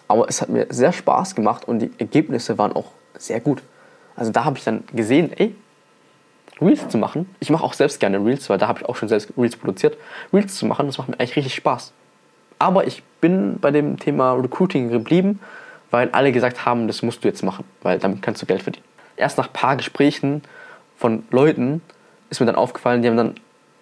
[0.08, 3.64] Aber es hat mir sehr Spaß gemacht und die Ergebnisse waren auch sehr gut.
[4.16, 5.56] Also da habe ich dann gesehen, ey,
[6.62, 7.34] Reels zu machen.
[7.40, 9.98] Ich mache auch selbst gerne Reels, weil da habe ich auch schon selbst Reels produziert.
[10.32, 11.94] Reels zu machen, das macht mir eigentlich richtig Spaß.
[12.64, 15.42] Aber ich bin bei dem Thema Recruiting geblieben,
[15.92, 18.86] weil alle gesagt haben, das musst du jetzt machen, weil damit kannst du Geld verdienen.
[19.18, 20.44] Erst nach ein paar Gesprächen
[20.96, 21.82] von Leuten
[22.30, 23.36] ist mir dann aufgefallen, die haben dann,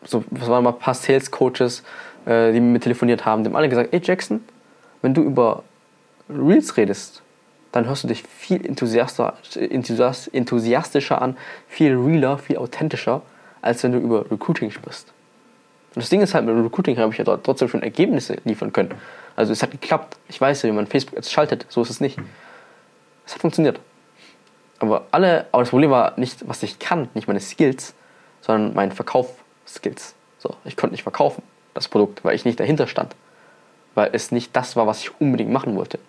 [0.03, 1.83] so, was waren mal ein paar Sales Coaches,
[2.25, 4.43] äh, die mit mir telefoniert haben, die haben alle gesagt, ey Jackson,
[5.03, 5.61] wenn du über
[6.27, 7.21] Reels redest,
[7.71, 13.21] dann hörst du dich viel enthusiastischer an, viel realer, viel authentischer,
[13.61, 15.13] als wenn du über Recruiting sprichst.
[15.93, 18.93] Und das Ding ist halt, mit Recruiting habe ich ja trotzdem schon Ergebnisse liefern können.
[19.35, 20.17] Also es hat geklappt.
[20.29, 21.65] Ich weiß ja, wie man Facebook jetzt schaltet.
[21.69, 22.17] So ist es nicht.
[23.25, 23.79] Es hat funktioniert.
[24.79, 27.93] Aber alle, aber das Problem war nicht, was ich kann, nicht meine Skills,
[28.39, 30.15] sondern mein Verkaufsskills.
[30.39, 33.15] So, ich konnte nicht verkaufen, das Produkt, weil ich nicht dahinter stand.
[33.93, 35.99] Weil es nicht das war, was ich unbedingt machen wollte.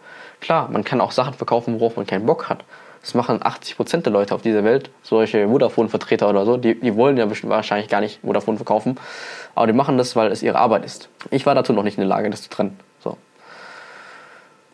[0.40, 2.64] Klar, man kann auch Sachen verkaufen, worauf man keinen Bock hat.
[3.02, 7.16] Das machen 80% der Leute auf dieser Welt, solche Vodafone-Vertreter oder so, die, die wollen
[7.16, 8.96] ja wahrscheinlich gar nicht Vodafone verkaufen,
[9.56, 11.08] aber die machen das, weil es ihre Arbeit ist.
[11.30, 12.78] Ich war dazu noch nicht in der Lage, das zu trennen.
[13.00, 13.18] So.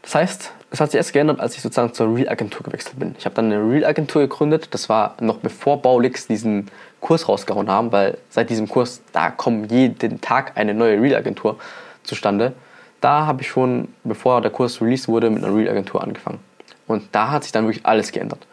[0.03, 3.15] Das heißt, es hat sich erst geändert, als ich sozusagen zur Real-Agentur gewechselt bin.
[3.19, 6.71] Ich habe dann eine Real-Agentur gegründet, das war noch bevor Baulix diesen
[7.01, 11.59] Kurs rausgehauen haben, weil seit diesem Kurs, da kommt jeden Tag eine neue Real-Agentur
[12.03, 12.53] zustande.
[13.01, 16.41] Da habe ich schon, bevor der Kurs released wurde, mit einer Real-Agentur angefangen.
[16.89, 18.47] Und da hat sich dann wirklich alles geändert.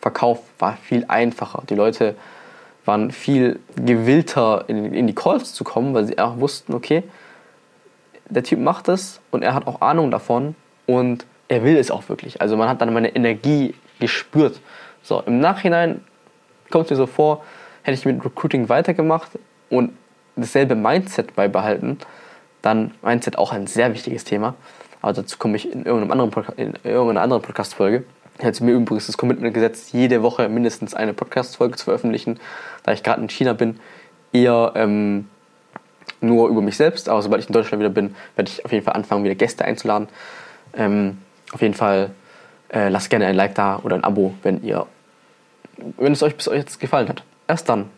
[0.00, 1.64] Verkauf war viel einfacher.
[1.68, 2.14] Die Leute
[2.84, 7.02] waren viel gewillter, in, in die Calls zu kommen, weil sie auch wussten, okay,
[8.28, 10.54] der Typ macht das und er hat auch Ahnung davon
[10.86, 12.40] und er will es auch wirklich.
[12.40, 14.60] Also man hat dann meine Energie gespürt.
[15.02, 16.02] So, im Nachhinein
[16.70, 17.44] kommt es mir so vor,
[17.82, 19.32] hätte ich mit Recruiting weitergemacht
[19.70, 19.92] und
[20.36, 21.98] dasselbe Mindset beibehalten,
[22.62, 24.54] dann Mindset auch ein sehr wichtiges Thema.
[25.00, 28.04] Aber dazu komme ich in, anderen in irgendeiner anderen Podcast-Folge.
[28.38, 32.38] Ich habe mir übrigens das Commitment gesetzt, jede Woche mindestens eine Podcast-Folge zu veröffentlichen,
[32.84, 33.80] da ich gerade in China bin.
[34.32, 35.28] Eher ähm,
[36.20, 38.84] nur über mich selbst, aber sobald ich in Deutschland wieder bin, werde ich auf jeden
[38.84, 40.08] Fall anfangen, wieder Gäste einzuladen.
[40.74, 41.18] Ähm,
[41.52, 42.10] auf jeden Fall
[42.72, 44.86] äh, lasst gerne ein Like da oder ein Abo, wenn ihr,
[45.96, 47.22] wenn es euch bis euch jetzt gefallen hat.
[47.46, 47.90] Erst dann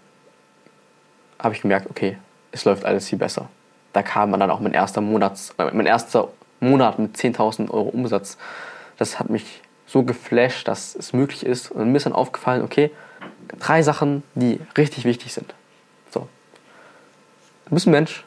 [1.38, 2.16] habe ich gemerkt, okay,
[2.52, 3.48] es läuft alles viel besser.
[3.92, 6.28] Da kam dann auch mein erster Monats, äh, mein erster
[6.60, 8.38] Monat mit 10.000 Euro Umsatz.
[8.98, 11.70] Das hat mich so geflasht, dass es möglich ist.
[11.70, 12.90] Und mir ist dann aufgefallen, okay,
[13.58, 15.54] drei Sachen, die richtig wichtig sind.
[16.10, 16.28] So.
[17.66, 18.24] Du bist ein Mensch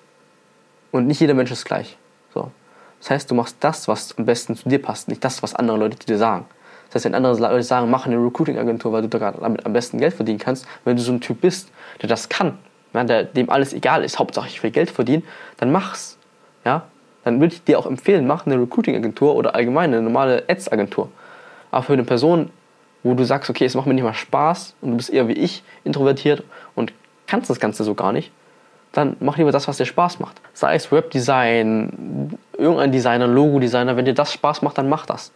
[0.92, 1.98] und nicht jeder Mensch ist gleich.
[2.34, 2.52] So.
[3.00, 5.78] Das heißt, du machst das, was am besten zu dir passt, nicht das, was andere
[5.78, 6.46] Leute dir sagen.
[6.88, 9.98] Das heißt, wenn andere Leute sagen, mach eine Recruiting-Agentur, weil du da gerade am besten
[9.98, 11.70] Geld verdienen kannst, wenn du so ein Typ bist,
[12.02, 12.60] der das kann,
[12.94, 15.24] ja, der, dem alles egal ist, Hauptsache ich will Geld verdienen,
[15.58, 16.18] dann mach's.
[16.64, 16.88] Ja?
[17.24, 21.10] Dann würde ich dir auch empfehlen, mach eine Recruiting-Agentur oder allgemein eine normale Ads-Agentur.
[21.72, 22.50] Aber für eine Person,
[23.04, 25.34] wo du sagst, okay, es macht mir nicht mal Spaß und du bist eher wie
[25.34, 26.44] ich, introvertiert
[26.76, 26.94] und
[27.28, 28.32] kannst das Ganze so gar nicht,
[28.92, 30.40] dann mach lieber das, was dir Spaß macht.
[30.54, 35.32] Sei es Webdesign, irgendein Designer, Logo-Designer, wenn dir das Spaß macht, dann mach das.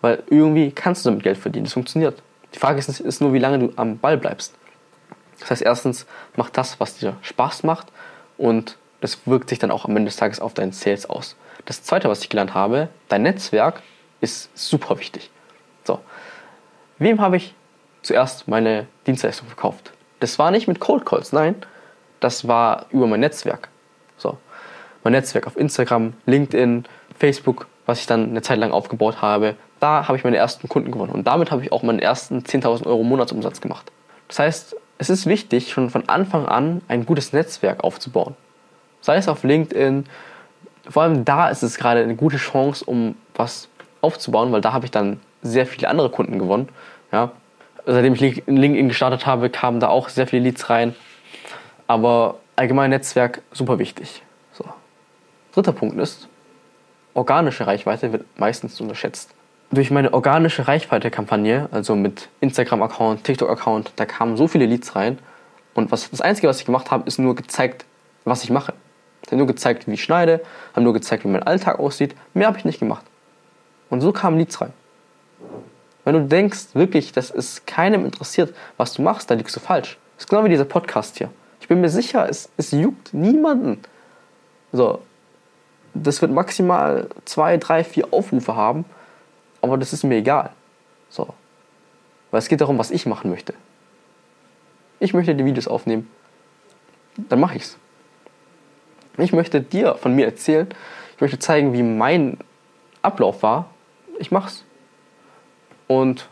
[0.00, 2.20] Weil irgendwie kannst du damit Geld verdienen, das funktioniert.
[2.54, 4.54] Die Frage ist, ist nur, wie lange du am Ball bleibst.
[5.38, 6.06] Das heißt, erstens,
[6.36, 7.88] mach das, was dir Spaß macht
[8.36, 11.36] und das wirkt sich dann auch am Ende des Tages auf deinen Sales aus.
[11.64, 13.82] Das zweite, was ich gelernt habe, dein Netzwerk
[14.20, 15.30] ist super wichtig.
[15.84, 16.00] So.
[16.98, 17.54] Wem habe ich
[18.02, 19.92] zuerst meine Dienstleistung verkauft?
[20.20, 21.54] Das war nicht mit Cold Calls, nein.
[22.20, 23.68] das war über mein Netzwerk.
[24.16, 24.36] So.
[25.02, 26.84] Mein Netzwerk auf Instagram, LinkedIn,
[27.18, 29.56] Facebook, was ich dann eine Zeit lang aufgebaut habe.
[29.80, 31.12] Da habe ich meine ersten Kunden gewonnen.
[31.12, 33.90] Und damit habe ich auch meinen ersten 10.000 Euro Monatsumsatz gemacht.
[34.28, 38.36] Das heißt, es ist wichtig, schon von Anfang an ein gutes Netzwerk aufzubauen.
[39.00, 40.06] Sei es auf LinkedIn,
[40.88, 43.68] vor allem da ist es gerade eine gute Chance, um was
[44.00, 46.68] aufzubauen, weil da habe ich dann sehr viele andere Kunden gewonnen.
[47.12, 47.32] Ja.
[47.86, 50.94] Seitdem ich LinkedIn gestartet habe, kamen da auch sehr viele Leads rein.
[51.86, 54.22] Aber allgemein Netzwerk super wichtig.
[54.52, 54.64] So.
[55.52, 56.28] Dritter Punkt ist,
[57.14, 59.34] organische Reichweite wird meistens unterschätzt.
[59.72, 65.18] Durch meine organische Reichweite-Kampagne, also mit Instagram-Account, TikTok-Account, da kamen so viele Leads rein.
[65.74, 67.84] Und was, das Einzige, was ich gemacht habe, ist nur gezeigt,
[68.24, 68.74] was ich mache.
[69.30, 70.40] Habe nur gezeigt, wie ich schneide,
[70.72, 72.16] habe nur gezeigt, wie mein Alltag aussieht.
[72.34, 73.04] Mehr habe ich nicht gemacht.
[73.88, 74.72] Und so kamen Leads rein.
[76.04, 79.98] Wenn du denkst wirklich, dass es keinem interessiert, was du machst, dann liegst du falsch.
[80.16, 81.30] Das ist genau wie dieser Podcast hier.
[81.60, 83.80] Ich bin mir sicher, es, es juckt niemanden.
[84.72, 85.00] So,
[85.94, 88.84] das wird maximal zwei, drei, vier Aufrufe haben,
[89.60, 90.50] aber das ist mir egal.
[91.08, 91.34] So.
[92.30, 93.54] Weil es geht darum, was ich machen möchte.
[95.00, 96.08] Ich möchte die Videos aufnehmen.
[97.16, 97.76] Dann mache ich's.
[99.18, 100.68] Ich möchte dir von mir erzählen.
[101.16, 102.38] Ich möchte zeigen, wie mein
[103.02, 103.70] Ablauf war.
[104.18, 104.64] Ich mach's.
[105.86, 106.28] Und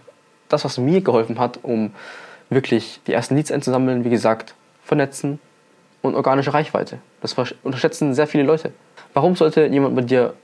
[0.48, 1.92] das, was mir geholfen hat, um
[2.50, 5.38] wirklich die ersten Leads einzusammeln, wie gesagt, vernetzen
[6.02, 6.98] und organische Reichweite.
[7.20, 8.72] Das unterschätzen sehr viele Leute.
[9.14, 10.34] Warum sollte jemand bei dir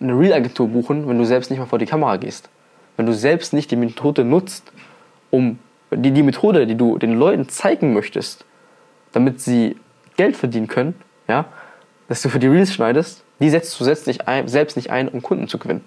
[0.00, 2.48] eine Real-Agentur buchen, wenn du selbst nicht mal vor die Kamera gehst?
[2.96, 4.72] Wenn du selbst nicht die Methode nutzt,
[5.30, 5.58] um
[5.90, 8.44] die, die Methode, die du den Leuten zeigen möchtest,
[9.12, 9.76] damit sie
[10.16, 10.94] Geld verdienen können,
[11.28, 11.46] ja,
[12.12, 15.08] dass du für die Reels schneidest, die setzt du selbst nicht ein, selbst nicht ein,
[15.08, 15.82] um Kunden zu gewinnen.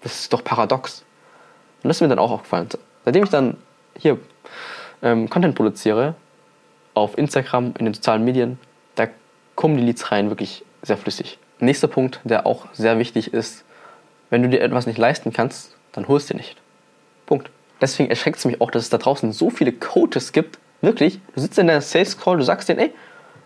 [0.00, 1.04] Das ist doch paradox.
[1.84, 2.68] Und das ist mir dann auch aufgefallen.
[3.04, 3.56] Seitdem ich dann
[3.96, 4.18] hier
[5.00, 6.16] ähm, Content produziere,
[6.94, 8.58] auf Instagram, in den sozialen Medien,
[8.96, 9.06] da
[9.54, 11.38] kommen die Leads rein wirklich sehr flüssig.
[11.60, 13.62] Nächster Punkt, der auch sehr wichtig ist,
[14.30, 16.56] wenn du dir etwas nicht leisten kannst, dann holst du nicht.
[17.26, 17.48] Punkt.
[17.80, 20.58] Deswegen erschreckt es mich auch, dass es da draußen so viele Coaches gibt.
[20.80, 22.92] Wirklich, du sitzt in der Sales Call, du sagst denen, ey,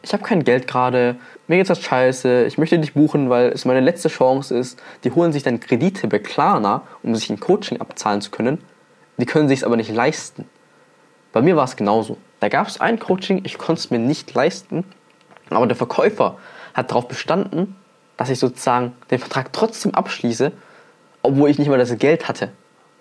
[0.03, 3.65] ich habe kein Geld gerade, mir geht's das scheiße, ich möchte dich buchen, weil es
[3.65, 4.83] meine letzte Chance ist.
[5.05, 8.59] Die holen sich dann Kredite bei Klarna, um sich ein Coaching abzahlen zu können.
[9.19, 10.49] Die können sich es aber nicht leisten.
[11.33, 12.19] Bei mir war es genauso.
[12.41, 14.85] Da gab es ein Coaching, ich konnte es mir nicht leisten,
[15.51, 16.39] aber der Verkäufer
[16.75, 17.77] hat darauf bestanden,
[18.17, 20.53] dass ich sozusagen den Vertrag trotzdem abschließe,
[21.23, 22.51] obwohl ich nicht mal das Geld hatte.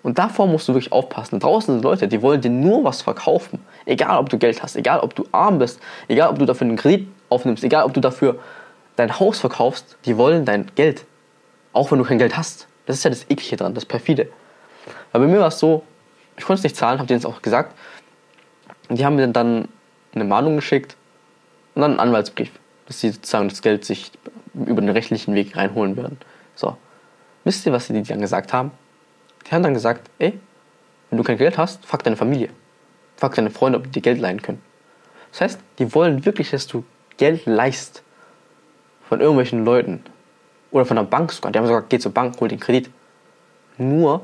[0.02, 1.38] Und davor musst du wirklich aufpassen.
[1.38, 3.64] Draußen sind Leute, die wollen dir nur was verkaufen.
[3.86, 6.76] Egal, ob du Geld hast, egal, ob du arm bist, egal, ob du dafür einen
[6.76, 8.40] Kredit aufnimmst, egal, ob du dafür
[8.96, 11.06] dein Haus verkaufst, die wollen dein Geld.
[11.72, 12.66] Auch wenn du kein Geld hast.
[12.86, 14.28] Das ist ja das Eklige dran, das Perfide.
[15.12, 15.84] Weil bei mir war es so,
[16.36, 17.76] ich konnte es nicht zahlen, habe denen es auch gesagt.
[18.88, 19.68] Und die haben mir dann
[20.14, 20.96] eine Mahnung geschickt
[21.74, 22.50] und dann einen Anwaltsbrief,
[22.86, 24.10] dass sie sozusagen das Geld sich
[24.54, 26.18] über den rechtlichen Weg reinholen werden.
[26.54, 26.76] So.
[27.44, 28.72] Wisst ihr, was die dann gesagt haben?
[29.46, 30.38] Die haben dann gesagt, ey,
[31.10, 32.48] wenn du kein Geld hast, frag deine Familie.
[33.16, 34.62] Frag deine Freunde, ob die dir Geld leihen können.
[35.30, 36.84] Das heißt, die wollen wirklich, dass du
[37.16, 38.02] Geld leist
[39.08, 40.02] von irgendwelchen Leuten
[40.70, 41.52] oder von der Bank sogar.
[41.52, 42.90] Die haben sogar, geh zur Bank, hol den Kredit.
[43.78, 44.22] Nur,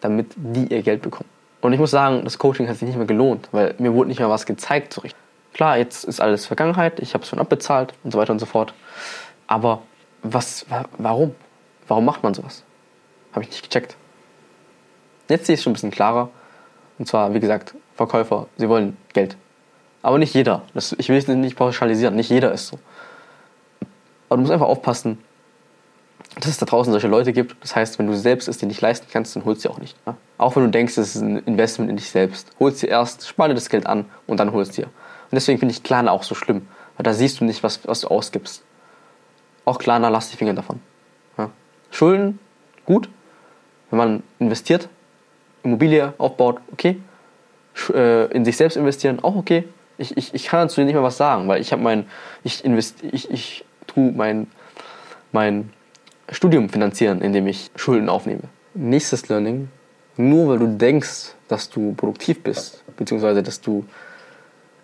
[0.00, 1.28] damit die ihr Geld bekommen.
[1.60, 4.18] Und ich muss sagen, das Coaching hat sich nicht mehr gelohnt, weil mir wurde nicht
[4.18, 5.20] mehr was gezeigt so richtig.
[5.52, 8.46] Klar, jetzt ist alles Vergangenheit, ich habe es schon abbezahlt und so weiter und so
[8.46, 8.72] fort.
[9.46, 9.82] Aber
[10.22, 10.64] was,
[10.96, 11.34] warum?
[11.88, 12.62] Warum macht man sowas?
[13.32, 13.96] Habe ich nicht gecheckt.
[15.30, 16.30] Jetzt sehe ich es schon ein bisschen klarer.
[16.98, 19.36] Und zwar, wie gesagt, Verkäufer, sie wollen Geld.
[20.02, 20.62] Aber nicht jeder.
[20.74, 22.16] Das, ich will es nicht pauschalisieren.
[22.16, 22.78] Nicht jeder ist so.
[24.28, 25.18] Aber du musst einfach aufpassen,
[26.36, 27.56] dass es da draußen solche Leute gibt.
[27.62, 29.78] Das heißt, wenn du selbst es dir nicht leisten kannst, dann holst du sie auch
[29.78, 29.96] nicht.
[30.06, 30.16] Ne?
[30.38, 32.50] Auch wenn du denkst, es ist ein Investment in dich selbst.
[32.58, 34.84] Holst dir erst, spar das Geld an und dann holst dir.
[34.84, 36.66] Und deswegen finde ich Klarna auch so schlimm.
[36.96, 38.62] Weil da siehst du nicht, was, was du ausgibst.
[39.64, 40.80] Auch Klarna, lass die Finger davon.
[41.36, 41.50] Ja?
[41.90, 42.38] Schulden,
[42.86, 43.08] gut.
[43.90, 44.88] Wenn man investiert,
[45.62, 46.96] Immobilie aufbaut, okay.
[47.94, 49.64] Äh, in sich selbst investieren, auch okay.
[49.98, 52.06] Ich, ich, ich kann dazu nicht mehr was sagen, weil ich habe mein,
[52.42, 54.46] ich invest, ich, ich tue mein,
[55.32, 55.70] mein
[56.30, 58.42] Studium finanzieren, indem ich Schulden aufnehme.
[58.74, 59.68] Nächstes Learning,
[60.16, 63.84] nur weil du denkst, dass du produktiv bist, beziehungsweise dass du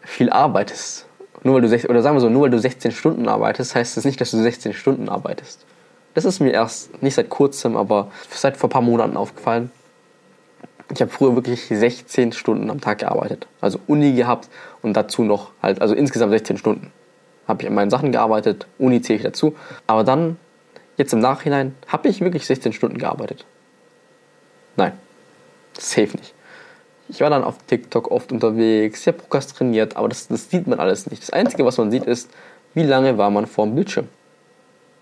[0.03, 1.07] viel arbeitest,
[1.43, 4.05] nur weil du, oder sagen wir so, nur weil du 16 Stunden arbeitest, heißt das
[4.05, 5.65] nicht, dass du 16 Stunden arbeitest.
[6.15, 9.71] Das ist mir erst nicht seit kurzem, aber seit vor ein paar Monaten aufgefallen.
[10.93, 13.47] Ich habe früher wirklich 16 Stunden am Tag gearbeitet.
[13.61, 14.49] Also Uni gehabt
[14.83, 16.93] und dazu noch halt, also insgesamt 16 Stunden.
[17.49, 19.57] Habe ich an meinen Sachen gearbeitet, Uni zähle ich dazu.
[19.87, 20.37] Aber dann,
[20.97, 23.45] jetzt im Nachhinein, habe ich wirklich 16 Stunden gearbeitet.
[24.77, 24.93] Nein,
[25.79, 26.35] safe nicht.
[27.09, 31.09] Ich war dann auf TikTok oft unterwegs, habe prokrastiniert, aber das, das sieht man alles
[31.09, 31.23] nicht.
[31.23, 32.31] Das Einzige, was man sieht, ist,
[32.75, 34.09] wie lange war man vor dem Bildschirm.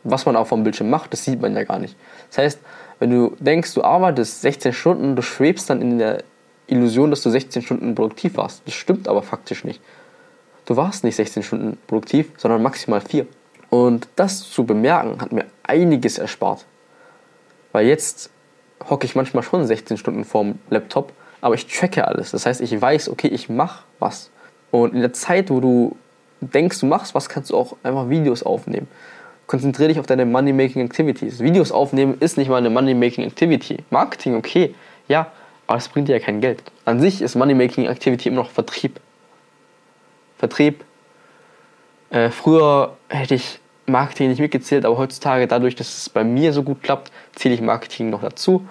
[0.05, 1.97] Was man auch vom Bildschirm macht, das sieht man ja gar nicht.
[2.29, 2.61] Das heißt,
[2.99, 6.23] wenn du denkst, du arbeitest 16 Stunden, du schwebst dann in der
[6.67, 8.63] Illusion, dass du 16 Stunden produktiv warst.
[8.67, 9.81] Das stimmt aber faktisch nicht.
[10.67, 13.27] Du warst nicht 16 Stunden produktiv, sondern maximal 4.
[13.71, 16.65] Und das zu bemerken, hat mir einiges erspart.
[17.73, 18.31] Weil jetzt
[18.89, 22.31] hocke ich manchmal schon 16 Stunden vorm Laptop, aber ich tracke alles.
[22.31, 24.31] Das heißt, ich weiß, okay, ich mache was.
[24.71, 25.97] Und in der Zeit, wo du
[26.41, 28.89] denkst, du machst was, kannst du auch einfach Videos aufnehmen.
[29.47, 31.41] Konzentriere dich auf deine Money-Making Activities.
[31.41, 33.79] Videos aufnehmen ist nicht mal eine Money-Making Activity.
[33.91, 34.75] Marketing, okay,
[35.09, 35.31] ja,
[35.67, 36.63] aber es bringt dir ja kein Geld.
[36.85, 39.01] An sich ist Money-Making Activity immer noch Vertrieb.
[40.39, 40.85] Vertrieb.
[42.11, 46.63] Äh, früher hätte ich Marketing nicht mitgezählt, aber heutzutage, dadurch, dass es bei mir so
[46.63, 48.67] gut klappt, zähle ich Marketing noch dazu.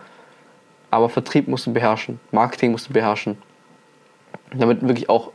[0.89, 3.37] Aber Vertrieb musst du beherrschen, Marketing musst du beherrschen,
[4.53, 5.31] damit wirklich auch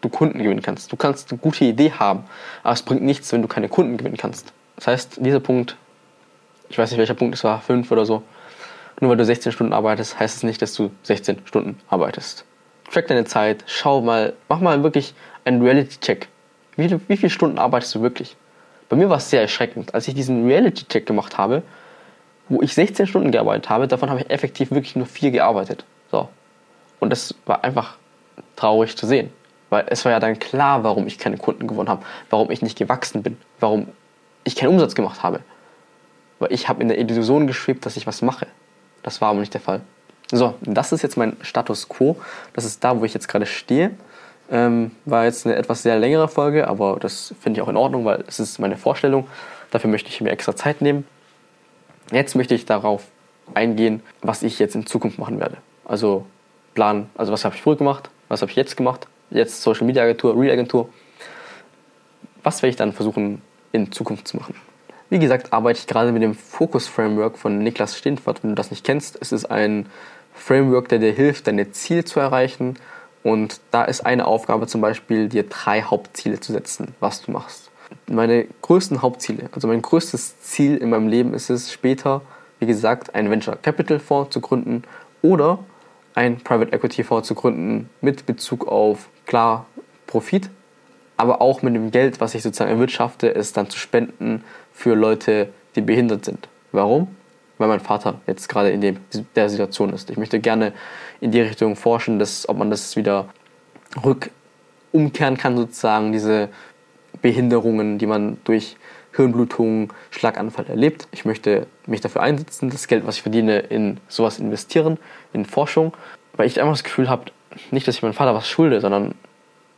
[0.00, 0.92] du Kunden gewinnen kannst.
[0.92, 2.24] Du kannst eine gute Idee haben,
[2.62, 4.52] aber es bringt nichts, wenn du keine Kunden gewinnen kannst.
[4.76, 5.76] Das heißt, dieser Punkt,
[6.68, 8.22] ich weiß nicht welcher Punkt es war, fünf oder so,
[9.00, 12.44] nur weil du 16 Stunden arbeitest, heißt es nicht, dass du 16 Stunden arbeitest.
[12.90, 16.28] Track deine Zeit, schau mal, mach mal wirklich einen Reality-Check.
[16.76, 18.36] Wie, wie viele Stunden arbeitest du wirklich?
[18.88, 21.62] Bei mir war es sehr erschreckend, als ich diesen Reality-Check gemacht habe,
[22.48, 25.84] wo ich 16 Stunden gearbeitet habe, davon habe ich effektiv wirklich nur vier gearbeitet.
[26.10, 26.28] So.
[27.00, 27.96] Und das war einfach
[28.54, 29.30] traurig zu sehen.
[29.70, 32.78] Weil es war ja dann klar, warum ich keine Kunden gewonnen habe, warum ich nicht
[32.78, 33.88] gewachsen bin, warum
[34.44, 35.40] ich keinen Umsatz gemacht habe.
[36.38, 38.46] Weil ich habe in der Illusion geschwebt, dass ich was mache.
[39.02, 39.80] Das war aber nicht der Fall.
[40.30, 42.16] So, das ist jetzt mein Status Quo.
[42.52, 43.92] Das ist da, wo ich jetzt gerade stehe.
[44.50, 48.04] Ähm, war jetzt eine etwas sehr längere Folge, aber das finde ich auch in Ordnung,
[48.04, 49.26] weil es ist meine Vorstellung.
[49.70, 51.06] Dafür möchte ich mir extra Zeit nehmen.
[52.12, 53.04] Jetzt möchte ich darauf
[53.54, 55.56] eingehen, was ich jetzt in Zukunft machen werde.
[55.84, 56.26] Also
[56.74, 60.02] planen, also was habe ich früher gemacht, was habe ich jetzt gemacht, jetzt Social Media
[60.02, 60.88] Agentur, Real Agentur.
[62.42, 64.54] Was werde ich dann versuchen in Zukunft zu machen?
[65.08, 68.42] Wie gesagt, arbeite ich gerade mit dem Focus Framework von Niklas Steenfort.
[68.42, 69.86] Wenn du das nicht kennst, es ist ein
[70.34, 72.76] Framework, der dir hilft, deine Ziele zu erreichen
[73.22, 77.70] und da ist eine Aufgabe zum Beispiel, dir drei Hauptziele zu setzen, was du machst.
[78.08, 82.22] Meine größten Hauptziele, also mein größtes Ziel in meinem Leben ist es, später,
[82.58, 84.82] wie gesagt, einen Venture Capital Fonds zu gründen
[85.22, 85.60] oder
[86.16, 89.66] ein Private Equity Fonds zu gründen mit Bezug auf klar
[90.08, 90.50] Profit,
[91.16, 94.42] aber auch mit dem Geld, was ich sozusagen erwirtschafte, es dann zu spenden
[94.72, 96.48] für Leute, die behindert sind.
[96.72, 97.08] Warum?
[97.58, 98.98] weil mein Vater jetzt gerade in dem,
[99.34, 100.10] der Situation ist.
[100.10, 100.72] Ich möchte gerne
[101.20, 103.26] in die Richtung forschen, dass, ob man das wieder
[104.04, 104.30] rück
[104.92, 106.48] umkehren kann, sozusagen, diese
[107.22, 108.76] Behinderungen, die man durch
[109.16, 111.08] Hirnblutung, Schlaganfall erlebt.
[111.10, 114.98] Ich möchte mich dafür einsetzen, das Geld, was ich verdiene, in sowas investieren,
[115.32, 115.94] in Forschung,
[116.34, 117.24] weil ich einfach das Gefühl habe,
[117.70, 119.14] nicht, dass ich meinem Vater was schulde, sondern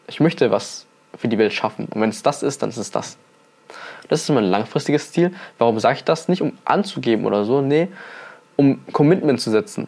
[0.08, 0.86] ich möchte was
[1.16, 1.86] für die Welt schaffen.
[1.86, 3.16] Und wenn es das ist, dann ist es das.
[4.08, 5.32] Das ist mein langfristiges Ziel.
[5.58, 6.28] Warum sage ich das?
[6.28, 7.88] Nicht um anzugeben oder so, nee,
[8.56, 9.86] um Commitment zu setzen.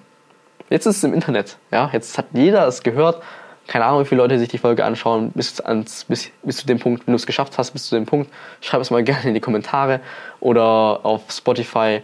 [0.69, 3.23] Jetzt ist es im Internet, ja, jetzt hat jeder es gehört.
[3.67, 6.79] Keine Ahnung, wie viele Leute sich die Folge anschauen, bis, ans, bis, bis zu dem
[6.79, 8.31] Punkt, wenn du es geschafft hast, bis zu dem Punkt.
[8.61, 10.01] Schreib es mal gerne in die Kommentare
[10.41, 12.03] oder auf Spotify.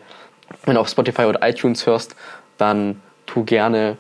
[0.65, 2.15] Wenn du auf Spotify oder iTunes hörst,
[2.57, 3.97] dann tu gerne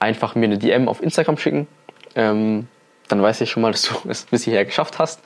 [0.00, 1.66] einfach mir eine DM auf Instagram schicken.
[2.14, 2.68] Ähm,
[3.08, 5.20] dann weiß ich schon mal, dass du es bis hierher geschafft hast.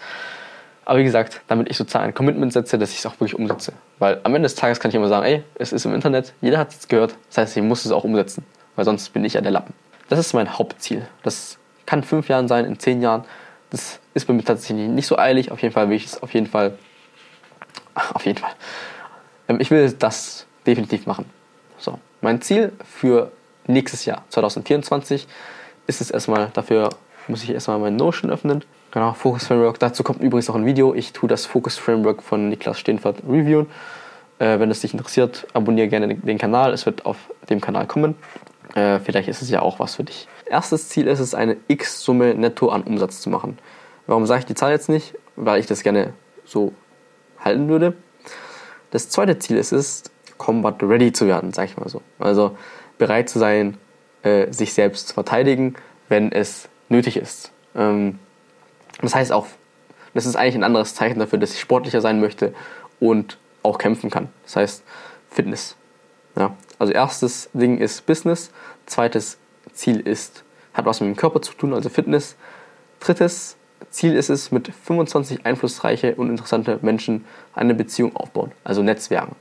[0.84, 3.72] Aber wie gesagt, damit ich sozusagen ein Commitment setze, dass ich es auch wirklich umsetze.
[3.98, 6.58] Weil am Ende des Tages kann ich immer sagen, ey, es ist im Internet, jeder
[6.58, 8.44] hat es gehört, das heißt, ich muss es auch umsetzen,
[8.74, 9.74] weil sonst bin ich ja der Lappen.
[10.08, 11.06] Das ist mein Hauptziel.
[11.22, 13.24] Das kann in fünf Jahren sein, in zehn Jahren.
[13.70, 15.50] Das ist bei mir tatsächlich nicht so eilig.
[15.50, 16.78] Auf jeden Fall will ich es auf jeden Fall,
[18.14, 18.52] auf jeden Fall.
[19.48, 21.26] Ähm, ich will das definitiv machen.
[21.78, 23.32] So, mein Ziel für
[23.66, 25.26] nächstes Jahr, 2024,
[25.86, 26.90] ist es erstmal, dafür
[27.28, 29.78] muss ich erstmal mein Notion öffnen Genau, Focus Framework.
[29.78, 30.94] Dazu kommt übrigens noch ein Video.
[30.94, 33.66] Ich tue das Focus Framework von Niklas Steenfert reviewen.
[34.38, 36.74] Äh, wenn es dich interessiert, abonniere gerne den Kanal.
[36.74, 37.16] Es wird auf
[37.48, 38.16] dem Kanal kommen.
[38.74, 40.28] Äh, vielleicht ist es ja auch was für dich.
[40.52, 43.58] Erstes Ziel ist es, eine X-Summe netto an Umsatz zu machen.
[44.06, 45.14] Warum sage ich die Zahl jetzt nicht?
[45.34, 46.12] Weil ich das gerne
[46.44, 46.74] so
[47.40, 47.96] halten würde.
[48.90, 50.02] Das zweite Ziel ist es,
[50.36, 52.02] Combat ready zu werden, sage ich mal so.
[52.18, 52.54] Also
[52.98, 53.78] bereit zu sein,
[54.24, 55.74] äh, sich selbst zu verteidigen,
[56.10, 57.50] wenn es nötig ist.
[57.74, 58.18] Ähm,
[59.00, 59.46] das heißt auch,
[60.12, 62.52] das ist eigentlich ein anderes Zeichen dafür, dass ich sportlicher sein möchte
[63.00, 64.28] und auch kämpfen kann.
[64.42, 64.84] Das heißt
[65.30, 65.76] Fitness.
[66.36, 66.54] Ja.
[66.78, 68.50] Also erstes Ding ist Business,
[68.84, 69.38] zweites
[69.72, 70.44] Ziel ist,
[70.74, 72.36] hat was mit dem Körper zu tun, also Fitness.
[73.00, 73.56] Drittes
[73.90, 79.36] Ziel ist es, mit 25 einflussreiche und interessante Menschen eine Beziehung aufbauen, also Netzwerken.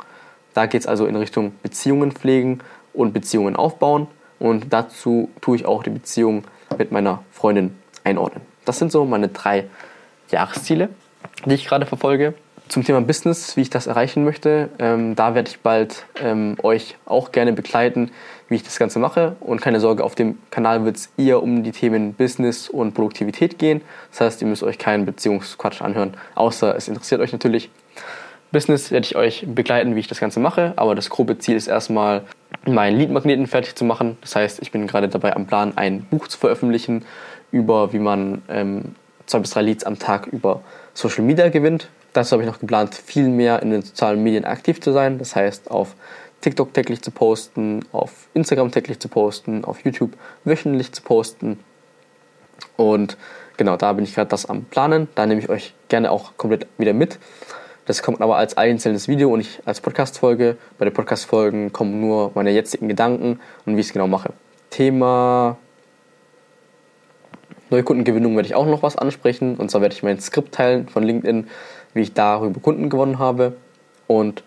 [0.53, 2.59] Da geht es also in Richtung Beziehungen pflegen
[2.93, 4.07] und Beziehungen aufbauen.
[4.39, 6.43] und dazu tue ich auch die Beziehung
[6.77, 8.41] mit meiner Freundin einordnen.
[8.65, 9.65] Das sind so meine drei
[10.29, 10.89] Jahresziele,
[11.45, 12.33] die ich gerade verfolge.
[12.67, 16.95] Zum Thema Business, wie ich das erreichen möchte, ähm, da werde ich bald ähm, euch
[17.05, 18.11] auch gerne begleiten,
[18.51, 19.37] wie ich das Ganze mache.
[19.39, 23.57] Und keine Sorge, auf dem Kanal wird es eher um die Themen Business und Produktivität
[23.57, 23.81] gehen.
[24.11, 27.71] Das heißt, ihr müsst euch keinen Beziehungsquatsch anhören, außer es interessiert euch natürlich.
[28.51, 31.67] Business werde ich euch begleiten, wie ich das Ganze mache, aber das grobe Ziel ist
[31.67, 32.23] erstmal,
[32.65, 34.17] meinen Leadmagneten fertig zu machen.
[34.19, 37.05] Das heißt, ich bin gerade dabei am Plan, ein Buch zu veröffentlichen
[37.51, 38.95] über, wie man ähm,
[39.25, 40.61] zwei bis drei Leads am Tag über
[40.93, 41.87] Social Media gewinnt.
[42.11, 45.17] Dazu habe ich noch geplant, viel mehr in den sozialen Medien aktiv zu sein.
[45.17, 45.95] Das heißt, auf
[46.41, 50.13] TikTok täglich zu posten, auf Instagram täglich zu posten, auf YouTube
[50.43, 51.59] wöchentlich zu posten.
[52.77, 53.17] Und
[53.57, 55.07] genau, da bin ich gerade das am Planen.
[55.15, 57.19] Da nehme ich euch gerne auch komplett wieder mit.
[57.85, 60.57] Das kommt aber als einzelnes Video und nicht als Podcast-Folge.
[60.77, 64.33] Bei den Podcast-Folgen kommen nur meine jetzigen Gedanken und wie ich es genau mache.
[64.69, 65.57] Thema
[67.69, 69.55] Neukundengewinnung werde ich auch noch was ansprechen.
[69.55, 71.47] Und zwar werde ich mein Skript teilen von LinkedIn,
[71.93, 73.53] wie ich darüber Kunden gewonnen habe.
[74.07, 74.43] Und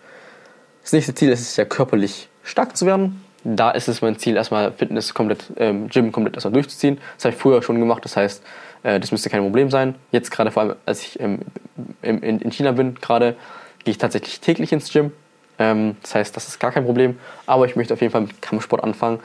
[0.85, 3.23] das nächste Ziel ist es ja körperlich stark zu werden.
[3.43, 6.99] Da ist es mein Ziel, erstmal Fitness komplett, ähm, Gym komplett erstmal durchzuziehen.
[7.15, 8.43] Das habe ich früher schon gemacht, das heißt,
[8.83, 9.95] äh, das müsste kein Problem sein.
[10.11, 11.39] Jetzt gerade vor allem, als ich ähm,
[12.03, 13.35] in, in China bin, gerade
[13.83, 15.11] gehe ich tatsächlich täglich ins Gym.
[15.57, 17.17] Ähm, das heißt, das ist gar kein Problem.
[17.47, 19.21] Aber ich möchte auf jeden Fall mit Kampfsport anfangen.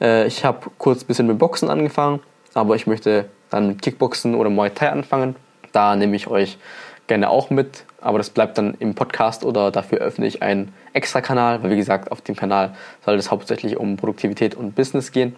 [0.00, 2.20] Äh, ich habe kurz ein bisschen mit Boxen angefangen,
[2.54, 5.34] aber ich möchte dann mit Kickboxen oder Muay Thai anfangen.
[5.72, 6.56] Da nehme ich euch
[7.08, 11.20] gerne auch mit, aber das bleibt dann im Podcast oder dafür öffne ich einen extra
[11.20, 12.74] Kanal, weil wie gesagt, auf dem Kanal
[13.04, 15.36] soll es hauptsächlich um Produktivität und Business gehen.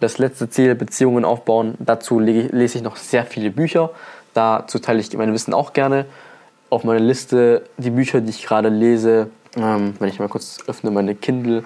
[0.00, 3.90] Das letzte Ziel, Beziehungen aufbauen, dazu lese ich noch sehr viele Bücher.
[4.34, 6.06] Dazu teile ich mein Wissen auch gerne.
[6.70, 10.90] Auf meiner Liste die Bücher, die ich gerade lese, ähm, wenn ich mal kurz öffne,
[10.90, 11.64] meine Kindle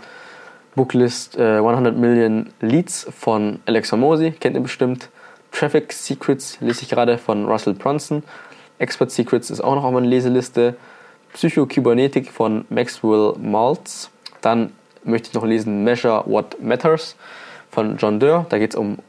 [0.74, 5.08] Booklist äh, 100 Million Leads von Alexa Mosi, kennt ihr bestimmt.
[5.50, 8.22] Traffic Secrets lese ich gerade von Russell Brunson.
[8.78, 10.76] Expert Secrets ist auch noch auf meiner Leseliste.
[11.36, 14.10] Psychokybernetik von Maxwell Maltz.
[14.40, 14.72] Dann
[15.04, 17.14] möchte ich noch lesen Measure What Matters
[17.70, 18.46] von John Durr.
[18.48, 19.00] Da geht es um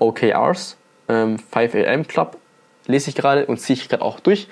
[0.00, 0.76] OKRs.
[1.08, 2.38] Ähm, 5 AM Club
[2.88, 4.48] lese ich gerade und ziehe ich gerade auch durch.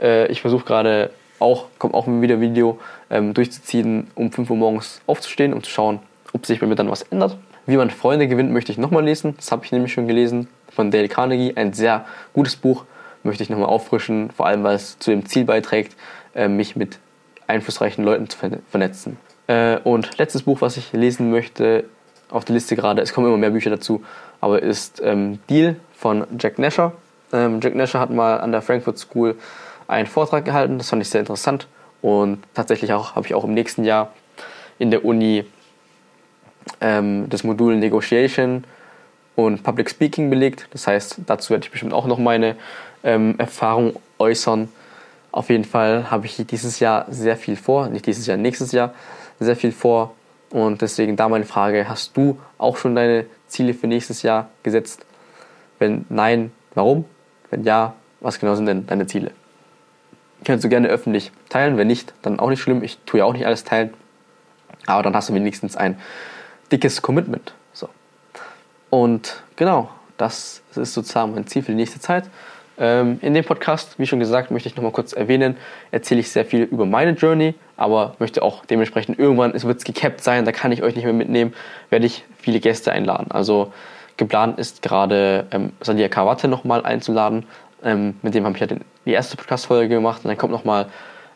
[0.00, 2.80] Äh, ich versuche gerade auch, kommt auch wieder ein Video,
[3.10, 5.98] ähm, durchzuziehen, um 5 Uhr morgens aufzustehen, um zu schauen,
[6.32, 7.36] ob sich bei mir dann was ändert.
[7.66, 9.34] Wie man Freunde gewinnt, möchte ich nochmal lesen.
[9.36, 11.52] Das habe ich nämlich schon gelesen von Dale Carnegie.
[11.54, 12.86] Ein sehr gutes Buch,
[13.24, 15.94] möchte ich nochmal auffrischen, vor allem weil es zu dem Ziel beiträgt,
[16.38, 16.98] äh, mich mit
[17.46, 18.38] einflussreichen Leuten zu
[18.70, 19.16] vernetzen.
[19.48, 21.84] Äh, und letztes Buch, was ich lesen möchte,
[22.30, 24.04] auf der Liste gerade, es kommen immer mehr Bücher dazu,
[24.40, 26.92] aber ist ähm, Deal von Jack Nasher.
[27.32, 29.36] Ähm, Jack Nasher hat mal an der Frankfurt School
[29.88, 31.66] einen Vortrag gehalten, das fand ich sehr interessant
[32.02, 34.12] und tatsächlich auch habe ich auch im nächsten Jahr
[34.78, 35.44] in der Uni
[36.80, 38.64] ähm, das Modul Negotiation
[39.34, 40.68] und Public Speaking belegt.
[40.72, 42.56] Das heißt, dazu werde ich bestimmt auch noch meine
[43.02, 44.68] ähm, Erfahrung äußern.
[45.30, 48.94] Auf jeden Fall habe ich dieses Jahr sehr viel vor, nicht dieses Jahr, nächstes Jahr
[49.38, 50.14] sehr viel vor.
[50.50, 55.04] Und deswegen da meine Frage, hast du auch schon deine Ziele für nächstes Jahr gesetzt?
[55.78, 57.04] Wenn nein, warum?
[57.50, 59.32] Wenn ja, was genau sind denn deine Ziele?
[60.44, 62.82] Kannst du gerne öffentlich teilen, wenn nicht, dann auch nicht schlimm.
[62.82, 63.92] Ich tue ja auch nicht alles teilen.
[64.86, 66.00] Aber dann hast du wenigstens ein
[66.72, 67.52] dickes Commitment.
[67.72, 67.88] So.
[68.90, 72.30] Und genau, das ist sozusagen mein Ziel für die nächste Zeit.
[72.80, 75.56] Ähm, in dem Podcast, wie schon gesagt, möchte ich nochmal kurz erwähnen,
[75.90, 80.22] erzähle ich sehr viel über meine Journey, aber möchte auch dementsprechend irgendwann, es wird gecapped
[80.22, 81.54] sein, da kann ich euch nicht mehr mitnehmen,
[81.90, 83.30] werde ich viele Gäste einladen.
[83.30, 83.72] Also
[84.16, 87.46] geplant ist gerade ähm, Sadia Kawate nochmal einzuladen.
[87.82, 90.86] Ähm, mit dem habe ich ja den, die erste Podcast-Folge gemacht und dann kommt nochmal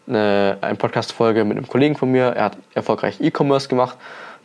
[0.06, 2.26] eine, eine Podcast-Folge mit einem Kollegen von mir.
[2.36, 3.96] Er hat erfolgreich E-Commerce gemacht.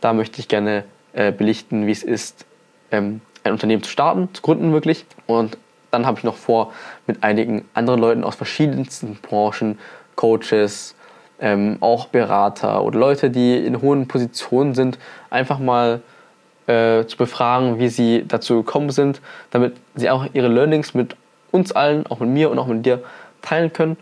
[0.01, 0.83] Da möchte ich gerne
[1.13, 2.45] äh, belichten, wie es ist,
[2.91, 5.05] ähm, ein Unternehmen zu starten, zu gründen wirklich.
[5.25, 5.57] Und
[5.91, 6.73] dann habe ich noch vor,
[7.05, 9.79] mit einigen anderen Leuten aus verschiedensten Branchen,
[10.15, 10.95] Coaches,
[11.39, 14.97] ähm, auch Berater oder Leute, die in hohen Positionen sind,
[15.29, 16.01] einfach mal
[16.65, 19.21] äh, zu befragen, wie sie dazu gekommen sind,
[19.51, 21.15] damit sie auch ihre Learnings mit
[21.51, 23.03] uns allen, auch mit mir und auch mit dir
[23.41, 23.97] teilen können.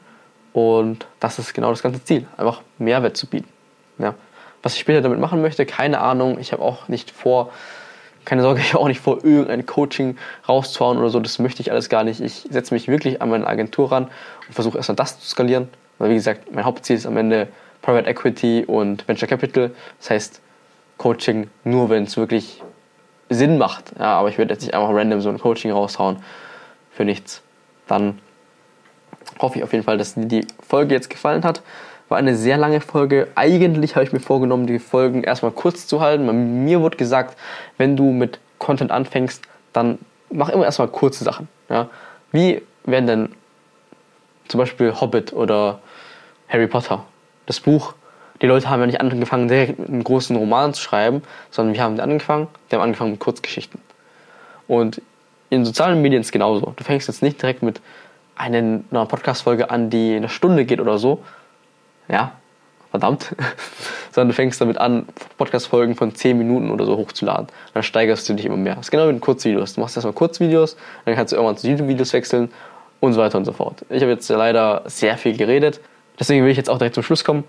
[0.53, 3.49] Und das ist genau das ganze Ziel, einfach Mehrwert zu bieten.
[3.97, 4.15] Ja.
[4.63, 6.39] Was ich später damit machen möchte, keine Ahnung.
[6.39, 7.51] Ich habe auch nicht vor,
[8.25, 10.17] keine Sorge, ich habe auch nicht vor, irgendein Coaching
[10.47, 11.19] rauszuhauen oder so.
[11.19, 12.19] Das möchte ich alles gar nicht.
[12.19, 14.09] Ich setze mich wirklich an meine Agentur ran
[14.47, 15.69] und versuche erstmal das zu skalieren.
[15.97, 17.47] Weil, wie gesagt, mein Hauptziel ist am Ende
[17.81, 19.71] Private Equity und Venture Capital.
[19.99, 20.41] Das heißt,
[20.97, 22.61] Coaching nur, wenn es wirklich
[23.29, 23.93] Sinn macht.
[23.97, 26.17] Ja, aber ich werde jetzt nicht einfach random so ein Coaching raushauen
[26.91, 27.41] für nichts.
[27.87, 28.19] Dann
[29.39, 31.61] hoffe ich auf jeden Fall, dass dir die Folge jetzt gefallen hat.
[32.09, 33.27] War eine sehr lange Folge.
[33.35, 36.63] Eigentlich habe ich mir vorgenommen, die Folgen erstmal kurz zu halten.
[36.63, 37.37] Mir wurde gesagt,
[37.77, 39.43] wenn du mit Content anfängst,
[39.73, 39.97] dann
[40.29, 41.47] mach immer erstmal kurze Sachen.
[41.69, 41.89] Ja?
[42.31, 43.29] Wie werden denn
[44.47, 45.79] zum Beispiel Hobbit oder
[46.47, 47.05] Harry Potter,
[47.47, 47.95] das Buch,
[48.41, 51.99] die Leute haben ja nicht angefangen, direkt einen großen Roman zu schreiben, sondern wir haben
[51.99, 53.79] angefangen, wir haben angefangen mit Kurzgeschichten.
[54.67, 55.01] Und
[55.49, 56.73] in sozialen Medien ist es genauso.
[56.75, 57.81] Du fängst jetzt nicht direkt mit
[58.35, 61.23] einer Podcast-Folge an, die eine Stunde geht oder so.
[62.07, 62.33] Ja,
[62.91, 63.35] verdammt.
[64.11, 67.47] Sondern du fängst damit an, Podcast-Folgen von 10 Minuten oder so hochzuladen.
[67.73, 68.75] Dann steigerst du dich immer mehr.
[68.75, 69.73] Das ist genau wie mit Kurzvideos.
[69.73, 72.49] Du machst erstmal Kurzvideos, dann kannst du irgendwann zu YouTube-Videos wechseln
[73.01, 73.85] und so weiter und so fort.
[73.89, 75.81] Ich habe jetzt leider sehr viel geredet.
[76.19, 77.43] Deswegen will ich jetzt auch direkt zum Schluss kommen.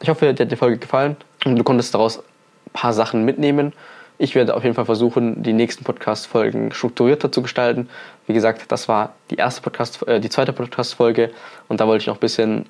[0.00, 3.72] Ich hoffe, dir hat die Folge gefallen und du konntest daraus ein paar Sachen mitnehmen.
[4.18, 7.88] Ich werde auf jeden Fall versuchen, die nächsten Podcast-Folgen strukturierter zu gestalten.
[8.26, 11.30] Wie gesagt, das war die erste Podcast, äh, die zweite Podcast-Folge
[11.68, 12.66] und da wollte ich noch ein bisschen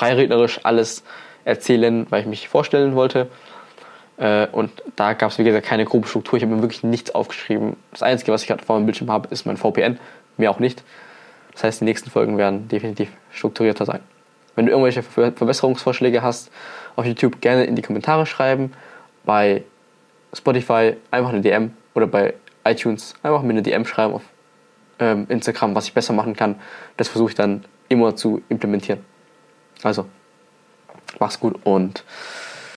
[0.00, 1.04] freirednerisch alles
[1.44, 3.28] erzählen, weil ich mich vorstellen wollte.
[4.16, 6.38] Äh, und da gab es, wie gesagt, keine grobe Struktur.
[6.38, 7.76] Ich habe mir wirklich nichts aufgeschrieben.
[7.90, 9.98] Das Einzige, was ich gerade vor meinem Bildschirm habe, ist mein VPN.
[10.38, 10.82] Mehr auch nicht.
[11.52, 14.00] Das heißt, die nächsten Folgen werden definitiv strukturierter sein.
[14.56, 16.50] Wenn du irgendwelche Verbesserungsvorschläge hast,
[16.96, 18.72] auf YouTube gerne in die Kommentare schreiben.
[19.26, 19.64] Bei
[20.32, 22.34] Spotify einfach eine DM oder bei
[22.64, 24.22] iTunes einfach mir eine DM schreiben auf
[24.98, 26.56] ähm, Instagram, was ich besser machen kann.
[26.96, 29.09] Das versuche ich dann immer zu implementieren.
[29.82, 30.06] Also,
[31.18, 32.04] mach's gut und